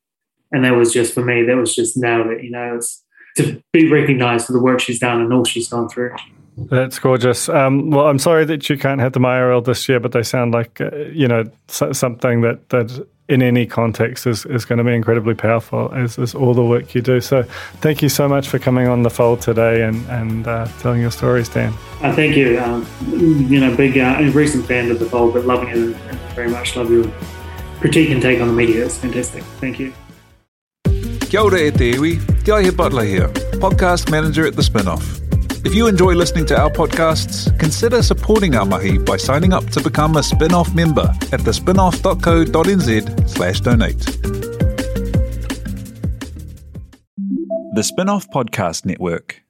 And 0.53 0.65
that 0.65 0.77
was 0.77 0.93
just 0.93 1.15
for 1.15 1.25
me, 1.25 1.43
that 1.43 1.57
was 1.57 1.75
just 1.75 1.97
nailed 1.97 2.27
it, 2.29 2.43
you 2.43 2.51
know, 2.51 2.77
it's 2.77 3.05
to 3.37 3.63
be 3.73 3.91
recognized 3.91 4.47
for 4.47 4.53
the 4.53 4.61
work 4.61 4.81
she's 4.81 4.99
done 4.99 5.21
and 5.21 5.33
all 5.33 5.45
she's 5.45 5.69
gone 5.69 5.89
through. 5.89 6.15
That's 6.69 6.99
gorgeous. 6.99 7.49
Um, 7.49 7.91
well, 7.91 8.07
I'm 8.07 8.19
sorry 8.19 8.45
that 8.45 8.69
you 8.69 8.77
can't 8.77 9.01
have 9.01 9.13
the 9.13 9.21
IRL 9.21 9.65
this 9.65 9.89
year, 9.89 10.01
but 10.01 10.13
they 10.13 10.23
sound 10.23 10.53
like 10.53 10.81
uh, 10.81 10.95
you 11.13 11.27
know 11.27 11.45
something 11.69 12.43
that 12.43 12.69
that 12.69 13.07
in 13.31 13.43
any 13.43 13.65
context 13.65 14.27
is, 14.27 14.45
is 14.47 14.65
going 14.65 14.79
to 14.79 14.85
be 14.85 14.93
incredibly 14.93 15.35
powerful, 15.35 15.93
as 15.95 16.19
is 16.19 16.35
all 16.35 16.53
the 16.53 16.65
work 16.65 16.97
you 16.97 17.01
do. 17.01 17.21
So, 17.21 17.45
thank 17.81 18.03
you 18.03 18.09
so 18.09 18.29
much 18.29 18.49
for 18.49 18.59
coming 18.59 18.89
on 18.89 19.05
the 19.05 19.11
fold 19.11 19.41
today 19.41 19.83
and 19.83 20.05
and 20.11 20.47
uh, 20.47 20.67
telling 20.81 21.01
your 21.01 21.13
stories, 21.13 21.49
Dan. 21.49 21.73
Uh, 22.03 22.15
thank 22.15 22.37
you. 22.37 22.61
Um, 22.61 22.87
you 23.13 23.61
know, 23.61 23.75
big 23.75 23.97
uh, 23.97 24.19
recent 24.35 24.67
fan 24.67 24.91
of 24.91 24.99
the 24.99 25.07
fold, 25.07 25.35
but 25.35 25.45
loving 25.45 25.69
it 25.69 25.77
and 25.77 25.95
very 26.35 26.51
much 26.51 26.77
love 26.77 26.91
your 26.91 27.11
critique 27.79 28.11
and 28.11 28.21
take 28.21 28.41
on 28.41 28.49
the 28.49 28.55
media. 28.55 28.85
It's 28.85 28.99
fantastic. 28.99 29.43
Thank 29.61 29.79
you. 29.79 29.93
Kia 31.31 31.41
ora 31.41 31.61
e 31.61 31.71
te 31.71 31.93
iwi, 31.93 32.19
Te 32.45 32.71
Butler 32.71 33.05
here, 33.05 33.29
podcast 33.61 34.11
manager 34.11 34.47
at 34.47 34.57
The 34.57 34.63
Spinoff. 34.63 35.20
If 35.63 35.75
you 35.75 35.89
enjoy 35.89 36.15
listening 36.15 36.47
to 36.47 36.59
our 36.59 36.71
podcasts, 36.71 37.57
consider 37.59 38.03
supporting 38.03 38.55
our 38.57 38.65
mahi 38.65 38.97
by 38.97 39.19
signing 39.19 39.53
up 39.53 39.67
to 39.71 39.83
become 39.83 40.17
a 40.17 40.23
spin-off 40.23 40.75
member 40.75 41.13
at 41.33 41.41
thespinoff.co.nz 41.41 43.29
slash 43.29 43.61
donate. 43.61 43.99
The 47.73 47.83
Spinoff 47.83 48.27
Podcast 48.31 48.87
Network. 48.87 49.43